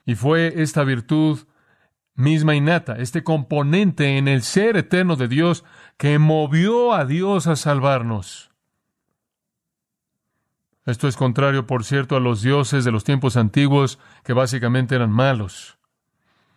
Y 0.04 0.14
fue 0.14 0.62
esta 0.62 0.84
virtud 0.84 1.40
misma 2.14 2.54
innata, 2.54 2.96
este 2.98 3.24
componente 3.24 4.18
en 4.18 4.28
el 4.28 4.42
ser 4.42 4.76
eterno 4.76 5.16
de 5.16 5.28
Dios, 5.28 5.64
que 5.96 6.18
movió 6.18 6.92
a 6.92 7.06
Dios 7.06 7.46
a 7.46 7.56
salvarnos. 7.56 8.50
Esto 10.86 11.08
es 11.08 11.16
contrario, 11.16 11.66
por 11.66 11.84
cierto, 11.84 12.14
a 12.14 12.20
los 12.20 12.42
dioses 12.42 12.84
de 12.84 12.92
los 12.92 13.04
tiempos 13.04 13.38
antiguos, 13.38 13.98
que 14.22 14.34
básicamente 14.34 14.94
eran 14.94 15.10
malos, 15.10 15.78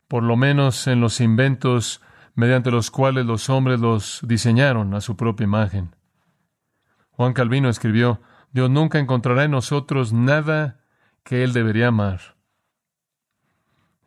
por 0.07 0.23
lo 0.23 0.37
menos 0.37 0.87
en 0.87 1.01
los 1.01 1.19
inventos 1.21 2.01
mediante 2.35 2.71
los 2.71 2.91
cuales 2.91 3.25
los 3.25 3.49
hombres 3.49 3.79
los 3.79 4.21
diseñaron 4.23 4.93
a 4.93 5.01
su 5.01 5.17
propia 5.17 5.45
imagen. 5.45 5.95
Juan 7.11 7.33
Calvino 7.33 7.67
escribió, 7.69 8.21
Dios 8.51 8.69
nunca 8.69 8.99
encontrará 8.99 9.43
en 9.43 9.51
nosotros 9.51 10.13
nada 10.13 10.79
que 11.23 11.43
Él 11.43 11.51
debería 11.51 11.87
amar. 11.87 12.37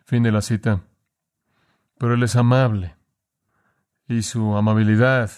Fin 0.05 0.23
de 0.23 0.33
la 0.33 0.43
cita. 0.43 0.83
Pero 1.99 2.15
Él 2.15 2.23
es 2.23 2.37
amable 2.37 2.97
y 4.09 4.23
su 4.23 4.57
amabilidad 4.57 5.31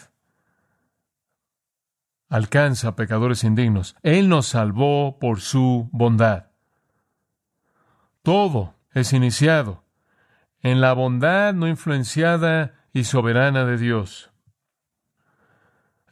alcanza 2.28 2.88
a 2.88 2.96
pecadores 2.96 3.44
indignos. 3.44 3.96
Él 4.02 4.28
nos 4.28 4.46
salvó 4.46 5.18
por 5.18 5.40
su 5.40 5.88
bondad. 5.92 6.46
Todo 8.22 8.74
es 8.94 9.12
iniciado 9.12 9.81
en 10.62 10.80
la 10.80 10.92
bondad 10.92 11.54
no 11.54 11.68
influenciada 11.68 12.74
y 12.92 13.04
soberana 13.04 13.64
de 13.64 13.76
Dios. 13.76 14.30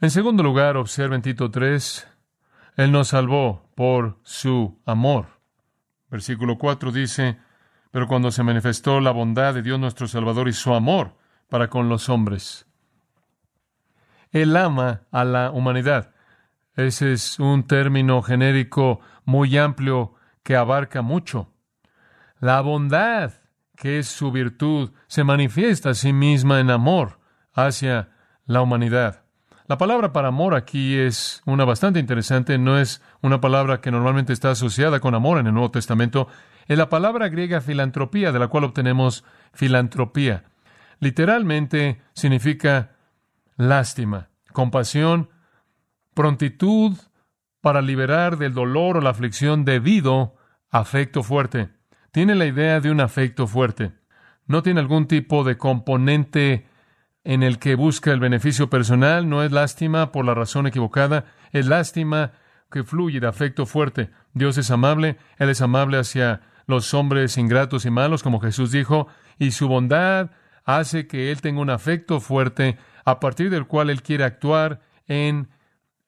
En 0.01 0.11
segundo 0.11 0.43
lugar, 0.43 0.77
observen 0.77 1.21
Tito 1.21 1.51
3, 1.51 2.07
Él 2.75 2.91
nos 2.91 3.09
salvó 3.09 3.69
por 3.75 4.19
su 4.23 4.81
amor. 4.85 5.27
Versículo 6.09 6.57
4 6.57 6.91
dice, 6.91 7.37
pero 7.91 8.07
cuando 8.07 8.31
se 8.31 8.43
manifestó 8.43 8.99
la 8.99 9.11
bondad 9.11 9.53
de 9.53 9.61
Dios 9.61 9.79
nuestro 9.79 10.07
Salvador 10.07 10.47
y 10.47 10.53
su 10.53 10.73
amor 10.73 11.15
para 11.49 11.69
con 11.69 11.89
los 11.89 12.09
hombres. 12.09 12.65
Él 14.31 14.55
ama 14.55 15.03
a 15.11 15.25
la 15.25 15.51
humanidad. 15.51 16.13
Ese 16.75 17.11
es 17.13 17.37
un 17.39 17.67
término 17.67 18.21
genérico 18.21 19.01
muy 19.25 19.57
amplio 19.57 20.15
que 20.43 20.55
abarca 20.55 21.01
mucho. 21.01 21.53
La 22.39 22.61
bondad, 22.61 23.33
que 23.81 23.97
es 23.97 24.07
su 24.07 24.31
virtud, 24.31 24.91
se 25.07 25.23
manifiesta 25.23 25.89
a 25.89 25.93
sí 25.95 26.13
misma 26.13 26.59
en 26.59 26.69
amor 26.69 27.19
hacia 27.51 28.09
la 28.45 28.61
humanidad. 28.61 29.23
La 29.65 29.79
palabra 29.79 30.13
para 30.13 30.27
amor 30.27 30.53
aquí 30.53 30.95
es 30.95 31.41
una 31.47 31.65
bastante 31.65 31.99
interesante, 31.99 32.59
no 32.59 32.77
es 32.77 33.01
una 33.23 33.41
palabra 33.41 33.81
que 33.81 33.89
normalmente 33.89 34.33
está 34.33 34.51
asociada 34.51 34.99
con 34.99 35.15
amor 35.15 35.39
en 35.39 35.47
el 35.47 35.55
Nuevo 35.55 35.71
Testamento, 35.71 36.27
es 36.67 36.77
la 36.77 36.89
palabra 36.89 37.29
griega 37.29 37.59
filantropía, 37.59 38.31
de 38.31 38.37
la 38.37 38.49
cual 38.49 38.65
obtenemos 38.65 39.23
filantropía. 39.51 40.43
Literalmente 40.99 42.03
significa 42.13 42.91
lástima, 43.57 44.29
compasión, 44.53 45.31
prontitud 46.13 46.97
para 47.61 47.81
liberar 47.81 48.37
del 48.37 48.53
dolor 48.53 48.97
o 48.97 49.01
la 49.01 49.09
aflicción 49.09 49.65
debido 49.65 50.35
a 50.69 50.81
afecto 50.81 51.23
fuerte. 51.23 51.80
Tiene 52.11 52.35
la 52.35 52.45
idea 52.45 52.81
de 52.81 52.91
un 52.91 52.99
afecto 52.99 53.47
fuerte. 53.47 53.93
No 54.45 54.63
tiene 54.63 54.81
algún 54.81 55.07
tipo 55.07 55.45
de 55.45 55.57
componente 55.57 56.67
en 57.23 57.41
el 57.41 57.57
que 57.57 57.75
busca 57.75 58.11
el 58.11 58.19
beneficio 58.19 58.69
personal, 58.69 59.29
no 59.29 59.43
es 59.43 59.51
lástima 59.51 60.11
por 60.11 60.25
la 60.25 60.33
razón 60.33 60.67
equivocada, 60.67 61.25
es 61.51 61.67
lástima 61.67 62.33
que 62.69 62.83
fluye 62.83 63.21
de 63.21 63.27
afecto 63.27 63.65
fuerte. 63.65 64.09
Dios 64.33 64.57
es 64.57 64.71
amable, 64.71 65.17
Él 65.37 65.49
es 65.49 65.61
amable 65.61 65.99
hacia 65.99 66.41
los 66.67 66.93
hombres 66.93 67.37
ingratos 67.37 67.85
y 67.85 67.91
malos, 67.91 68.23
como 68.23 68.41
Jesús 68.41 68.71
dijo, 68.71 69.07
y 69.39 69.51
su 69.51 69.69
bondad 69.69 70.31
hace 70.65 71.07
que 71.07 71.31
Él 71.31 71.41
tenga 71.41 71.61
un 71.61 71.69
afecto 71.69 72.19
fuerte 72.19 72.77
a 73.05 73.19
partir 73.21 73.49
del 73.49 73.67
cual 73.67 73.89
Él 73.89 74.01
quiere 74.01 74.25
actuar 74.25 74.81
en 75.07 75.49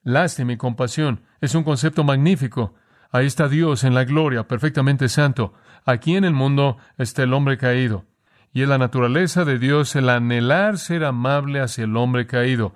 lástima 0.04 0.52
y 0.54 0.58
compasión. 0.58 1.24
Es 1.40 1.56
un 1.56 1.64
concepto 1.64 2.04
magnífico. 2.04 2.76
Ahí 3.14 3.28
está 3.28 3.48
Dios 3.48 3.84
en 3.84 3.94
la 3.94 4.06
gloria, 4.06 4.48
perfectamente 4.48 5.08
santo. 5.08 5.54
Aquí 5.86 6.16
en 6.16 6.24
el 6.24 6.34
mundo 6.34 6.78
está 6.98 7.22
el 7.22 7.34
hombre 7.34 7.60
caído. 7.60 8.06
Y 8.54 8.64
es 8.64 8.68
la 8.68 8.80
naturaleza 8.80 9.46
de 9.46 9.60
Dios 9.60 9.96
el 9.96 10.10
anhelar 10.10 10.80
ser 10.80 11.04
amable 11.04 11.62
hacia 11.62 11.84
el 11.84 11.96
hombre 11.96 12.26
caído. 12.26 12.74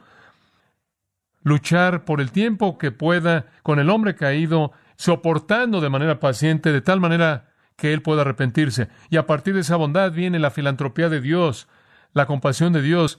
Luchar 1.42 2.06
por 2.06 2.22
el 2.22 2.32
tiempo 2.32 2.78
que 2.78 2.92
pueda 2.92 3.48
con 3.64 3.80
el 3.80 3.90
hombre 3.90 4.14
caído, 4.14 4.74
soportando 4.96 5.82
de 5.82 5.90
manera 5.90 6.20
paciente, 6.20 6.72
de 6.72 6.82
tal 6.82 7.00
manera 7.00 7.50
que 7.76 7.92
él 7.92 8.04
pueda 8.04 8.22
arrepentirse. 8.22 8.90
Y 9.10 9.18
a 9.18 9.26
partir 9.26 9.56
de 9.56 9.62
esa 9.62 9.76
bondad 9.76 10.12
viene 10.12 10.38
la 10.38 10.52
filantropía 10.52 11.10
de 11.10 11.20
Dios, 11.20 11.68
la 12.14 12.28
compasión 12.28 12.74
de 12.74 12.84
Dios, 12.84 13.18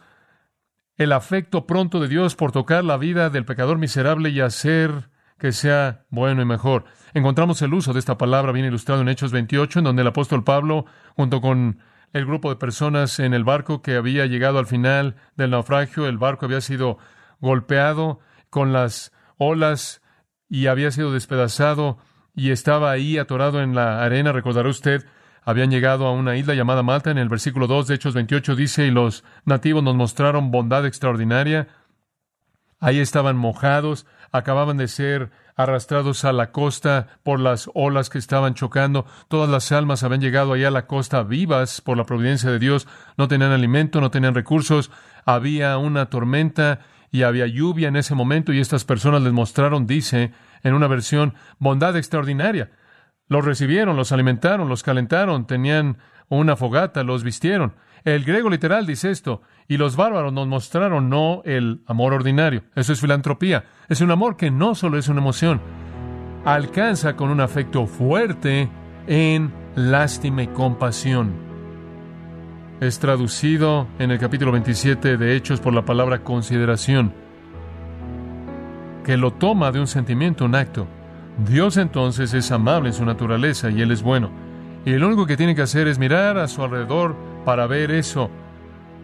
el 0.96 1.10
afecto 1.10 1.66
pronto 1.66 1.98
de 1.98 2.06
Dios 2.06 2.36
por 2.36 2.52
tocar 2.52 2.84
la 2.84 2.96
vida 2.96 3.28
del 3.28 3.44
pecador 3.44 3.78
miserable 3.78 4.30
y 4.30 4.38
hacer 4.38 5.10
que 5.38 5.52
sea 5.52 6.04
bueno 6.10 6.42
y 6.42 6.44
mejor. 6.44 6.84
Encontramos 7.14 7.62
el 7.62 7.74
uso 7.74 7.92
de 7.92 8.00
esta 8.00 8.18
palabra 8.18 8.52
bien 8.52 8.66
ilustrado 8.66 9.02
en 9.02 9.08
Hechos 9.08 9.32
28, 9.32 9.80
en 9.80 9.84
donde 9.84 10.02
el 10.02 10.08
apóstol 10.08 10.44
Pablo, 10.44 10.84
junto 11.16 11.40
con 11.40 11.78
el 12.12 12.26
grupo 12.26 12.50
de 12.50 12.56
personas 12.56 13.18
en 13.20 13.34
el 13.34 13.44
barco 13.44 13.82
que 13.82 13.96
había 13.96 14.26
llegado 14.26 14.58
al 14.58 14.66
final 14.66 15.16
del 15.36 15.50
naufragio, 15.50 16.06
el 16.06 16.18
barco 16.18 16.46
había 16.46 16.60
sido 16.60 16.98
golpeado 17.40 18.20
con 18.50 18.72
las 18.72 19.12
olas 19.36 20.02
y 20.48 20.66
había 20.66 20.90
sido 20.90 21.12
despedazado 21.12 21.98
y 22.34 22.50
estaba 22.50 22.90
ahí 22.90 23.18
atorado 23.18 23.62
en 23.62 23.74
la 23.74 24.02
arena, 24.02 24.32
recordará 24.32 24.68
usted, 24.68 25.04
habían 25.48 25.70
llegado 25.70 26.06
a 26.06 26.12
una 26.12 26.36
isla 26.36 26.54
llamada 26.54 26.82
Malta. 26.82 27.10
En 27.10 27.18
el 27.18 27.28
versículo 27.28 27.66
2 27.66 27.86
de 27.86 27.94
Hechos 27.94 28.14
28 28.14 28.54
dice, 28.54 28.86
y 28.86 28.90
los 28.90 29.24
nativos 29.44 29.82
nos 29.82 29.94
mostraron 29.94 30.50
bondad 30.50 30.84
extraordinaria. 30.84 31.68
Ahí 32.80 33.00
estaban 33.00 33.36
mojados, 33.36 34.06
acababan 34.30 34.76
de 34.76 34.88
ser 34.88 35.30
arrastrados 35.56 36.24
a 36.24 36.32
la 36.32 36.52
costa 36.52 37.08
por 37.24 37.40
las 37.40 37.68
olas 37.74 38.10
que 38.10 38.18
estaban 38.18 38.54
chocando. 38.54 39.04
Todas 39.26 39.50
las 39.50 39.72
almas 39.72 40.04
habían 40.04 40.20
llegado 40.20 40.52
allá 40.52 40.68
a 40.68 40.72
la 40.72 40.86
costa 40.86 41.24
vivas 41.24 41.80
por 41.80 41.96
la 41.96 42.04
providencia 42.04 42.50
de 42.50 42.60
Dios. 42.60 42.86
No 43.16 43.26
tenían 43.26 43.50
alimento, 43.50 44.00
no 44.00 44.12
tenían 44.12 44.34
recursos. 44.34 44.92
Había 45.24 45.76
una 45.78 46.06
tormenta 46.06 46.80
y 47.10 47.22
había 47.22 47.46
lluvia 47.46 47.88
en 47.88 47.96
ese 47.96 48.14
momento 48.14 48.52
y 48.52 48.60
estas 48.60 48.84
personas 48.84 49.22
les 49.22 49.32
mostraron, 49.32 49.86
dice 49.86 50.32
en 50.62 50.74
una 50.74 50.86
versión, 50.86 51.34
bondad 51.58 51.96
extraordinaria. 51.96 52.70
Los 53.28 53.44
recibieron, 53.44 53.96
los 53.96 54.12
alimentaron, 54.12 54.68
los 54.68 54.82
calentaron, 54.82 55.46
tenían 55.46 55.98
una 56.28 56.56
fogata 56.56 57.02
los 57.02 57.24
vistieron. 57.24 57.74
El 58.04 58.24
griego 58.24 58.48
literal 58.48 58.86
dice 58.86 59.10
esto, 59.10 59.42
y 59.66 59.76
los 59.76 59.96
bárbaros 59.96 60.32
nos 60.32 60.46
mostraron 60.46 61.10
no 61.10 61.42
el 61.44 61.82
amor 61.86 62.14
ordinario. 62.14 62.62
Eso 62.74 62.92
es 62.92 63.00
filantropía. 63.00 63.64
Es 63.88 64.00
un 64.00 64.10
amor 64.10 64.36
que 64.36 64.50
no 64.50 64.74
solo 64.74 64.98
es 64.98 65.08
una 65.08 65.20
emoción, 65.20 65.60
alcanza 66.44 67.16
con 67.16 67.30
un 67.30 67.40
afecto 67.40 67.86
fuerte 67.86 68.68
en 69.06 69.52
lástima 69.74 70.42
y 70.42 70.46
compasión. 70.48 71.32
Es 72.80 72.98
traducido 72.98 73.88
en 73.98 74.10
el 74.10 74.18
capítulo 74.18 74.52
27 74.52 75.16
de 75.16 75.36
Hechos 75.36 75.60
por 75.60 75.74
la 75.74 75.84
palabra 75.84 76.22
consideración, 76.22 77.12
que 79.04 79.16
lo 79.16 79.32
toma 79.32 79.72
de 79.72 79.80
un 79.80 79.86
sentimiento, 79.86 80.44
un 80.44 80.54
acto. 80.54 80.86
Dios 81.46 81.76
entonces 81.76 82.34
es 82.34 82.50
amable 82.52 82.88
en 82.90 82.94
su 82.94 83.04
naturaleza 83.04 83.70
y 83.70 83.80
Él 83.80 83.90
es 83.90 84.02
bueno. 84.02 84.47
Y 84.88 84.92
lo 84.92 85.06
único 85.06 85.26
que 85.26 85.36
tiene 85.36 85.54
que 85.54 85.60
hacer 85.60 85.86
es 85.86 85.98
mirar 85.98 86.38
a 86.38 86.48
su 86.48 86.62
alrededor 86.62 87.14
para 87.44 87.66
ver 87.66 87.90
eso. 87.90 88.30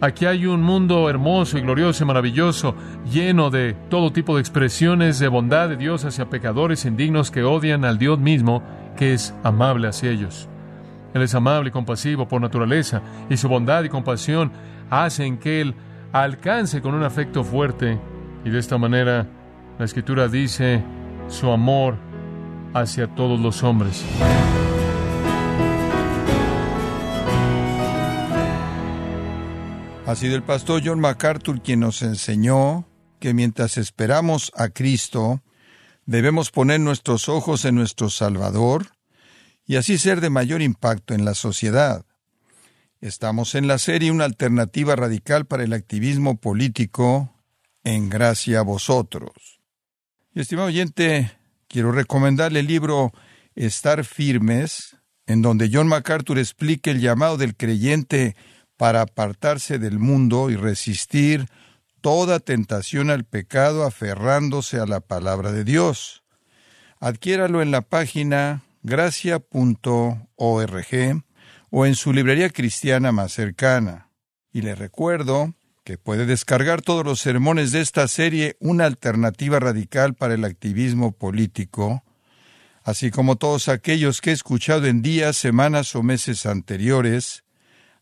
Aquí 0.00 0.24
hay 0.24 0.46
un 0.46 0.62
mundo 0.62 1.10
hermoso 1.10 1.58
y 1.58 1.60
glorioso 1.60 2.02
y 2.02 2.06
maravilloso, 2.06 2.74
lleno 3.12 3.50
de 3.50 3.76
todo 3.90 4.10
tipo 4.10 4.34
de 4.34 4.40
expresiones 4.40 5.18
de 5.18 5.28
bondad 5.28 5.68
de 5.68 5.76
Dios 5.76 6.06
hacia 6.06 6.30
pecadores 6.30 6.86
indignos 6.86 7.30
que 7.30 7.42
odian 7.42 7.84
al 7.84 7.98
Dios 7.98 8.18
mismo, 8.18 8.62
que 8.96 9.12
es 9.12 9.34
amable 9.42 9.86
hacia 9.86 10.10
ellos. 10.10 10.48
Él 11.12 11.20
es 11.20 11.34
amable 11.34 11.68
y 11.68 11.72
compasivo 11.72 12.26
por 12.26 12.40
naturaleza, 12.40 13.02
y 13.28 13.36
su 13.36 13.50
bondad 13.50 13.84
y 13.84 13.90
compasión 13.90 14.52
hacen 14.88 15.36
que 15.36 15.60
Él 15.60 15.74
alcance 16.12 16.80
con 16.80 16.94
un 16.94 17.02
afecto 17.02 17.44
fuerte, 17.44 17.98
y 18.42 18.48
de 18.48 18.58
esta 18.58 18.78
manera 18.78 19.26
la 19.78 19.84
Escritura 19.84 20.28
dice 20.28 20.82
su 21.28 21.50
amor 21.50 21.96
hacia 22.72 23.06
todos 23.06 23.38
los 23.38 23.62
hombres. 23.62 24.02
Ha 30.06 30.16
sido 30.16 30.36
el 30.36 30.42
pastor 30.42 30.82
John 30.84 31.00
MacArthur 31.00 31.62
quien 31.62 31.80
nos 31.80 32.02
enseñó 32.02 32.86
que 33.20 33.32
mientras 33.32 33.78
esperamos 33.78 34.52
a 34.54 34.68
Cristo, 34.68 35.42
debemos 36.04 36.50
poner 36.50 36.80
nuestros 36.80 37.30
ojos 37.30 37.64
en 37.64 37.74
nuestro 37.74 38.10
Salvador 38.10 38.88
y 39.66 39.76
así 39.76 39.96
ser 39.96 40.20
de 40.20 40.28
mayor 40.28 40.60
impacto 40.60 41.14
en 41.14 41.24
la 41.24 41.34
sociedad. 41.34 42.04
Estamos 43.00 43.54
en 43.54 43.66
la 43.66 43.78
serie 43.78 44.10
Una 44.10 44.26
alternativa 44.26 44.94
radical 44.94 45.46
para 45.46 45.64
el 45.64 45.72
activismo 45.72 46.36
político 46.36 47.34
en 47.82 48.10
gracia 48.10 48.58
a 48.58 48.62
vosotros. 48.62 49.32
Y 50.34 50.40
estimado 50.40 50.68
oyente, 50.68 51.32
quiero 51.66 51.92
recomendarle 51.92 52.60
el 52.60 52.66
libro 52.66 53.12
Estar 53.54 54.04
firmes, 54.04 54.98
en 55.26 55.40
donde 55.40 55.70
John 55.72 55.88
MacArthur 55.88 56.38
explica 56.38 56.90
el 56.90 57.00
llamado 57.00 57.38
del 57.38 57.56
creyente 57.56 58.36
para 58.76 59.02
apartarse 59.02 59.78
del 59.78 59.98
mundo 59.98 60.50
y 60.50 60.56
resistir 60.56 61.46
toda 62.00 62.40
tentación 62.40 63.10
al 63.10 63.24
pecado 63.24 63.84
aferrándose 63.84 64.78
a 64.78 64.86
la 64.86 65.00
palabra 65.00 65.52
de 65.52 65.64
Dios. 65.64 66.22
Adquiéralo 67.00 67.62
en 67.62 67.70
la 67.70 67.82
página 67.82 68.64
gracia.org 68.82 70.18
o 71.70 71.86
en 71.86 71.94
su 71.94 72.12
librería 72.12 72.50
cristiana 72.50 73.10
más 73.10 73.32
cercana. 73.32 74.10
Y 74.52 74.60
le 74.62 74.74
recuerdo 74.74 75.54
que 75.84 75.98
puede 75.98 76.26
descargar 76.26 76.82
todos 76.82 77.04
los 77.04 77.20
sermones 77.20 77.72
de 77.72 77.80
esta 77.80 78.08
serie 78.08 78.56
Una 78.60 78.86
alternativa 78.86 79.60
radical 79.60 80.14
para 80.14 80.34
el 80.34 80.44
activismo 80.44 81.12
político, 81.12 82.04
así 82.82 83.10
como 83.10 83.36
todos 83.36 83.68
aquellos 83.68 84.20
que 84.20 84.30
he 84.30 84.32
escuchado 84.32 84.86
en 84.86 85.02
días, 85.02 85.36
semanas 85.36 85.94
o 85.94 86.02
meses 86.02 86.46
anteriores, 86.46 87.43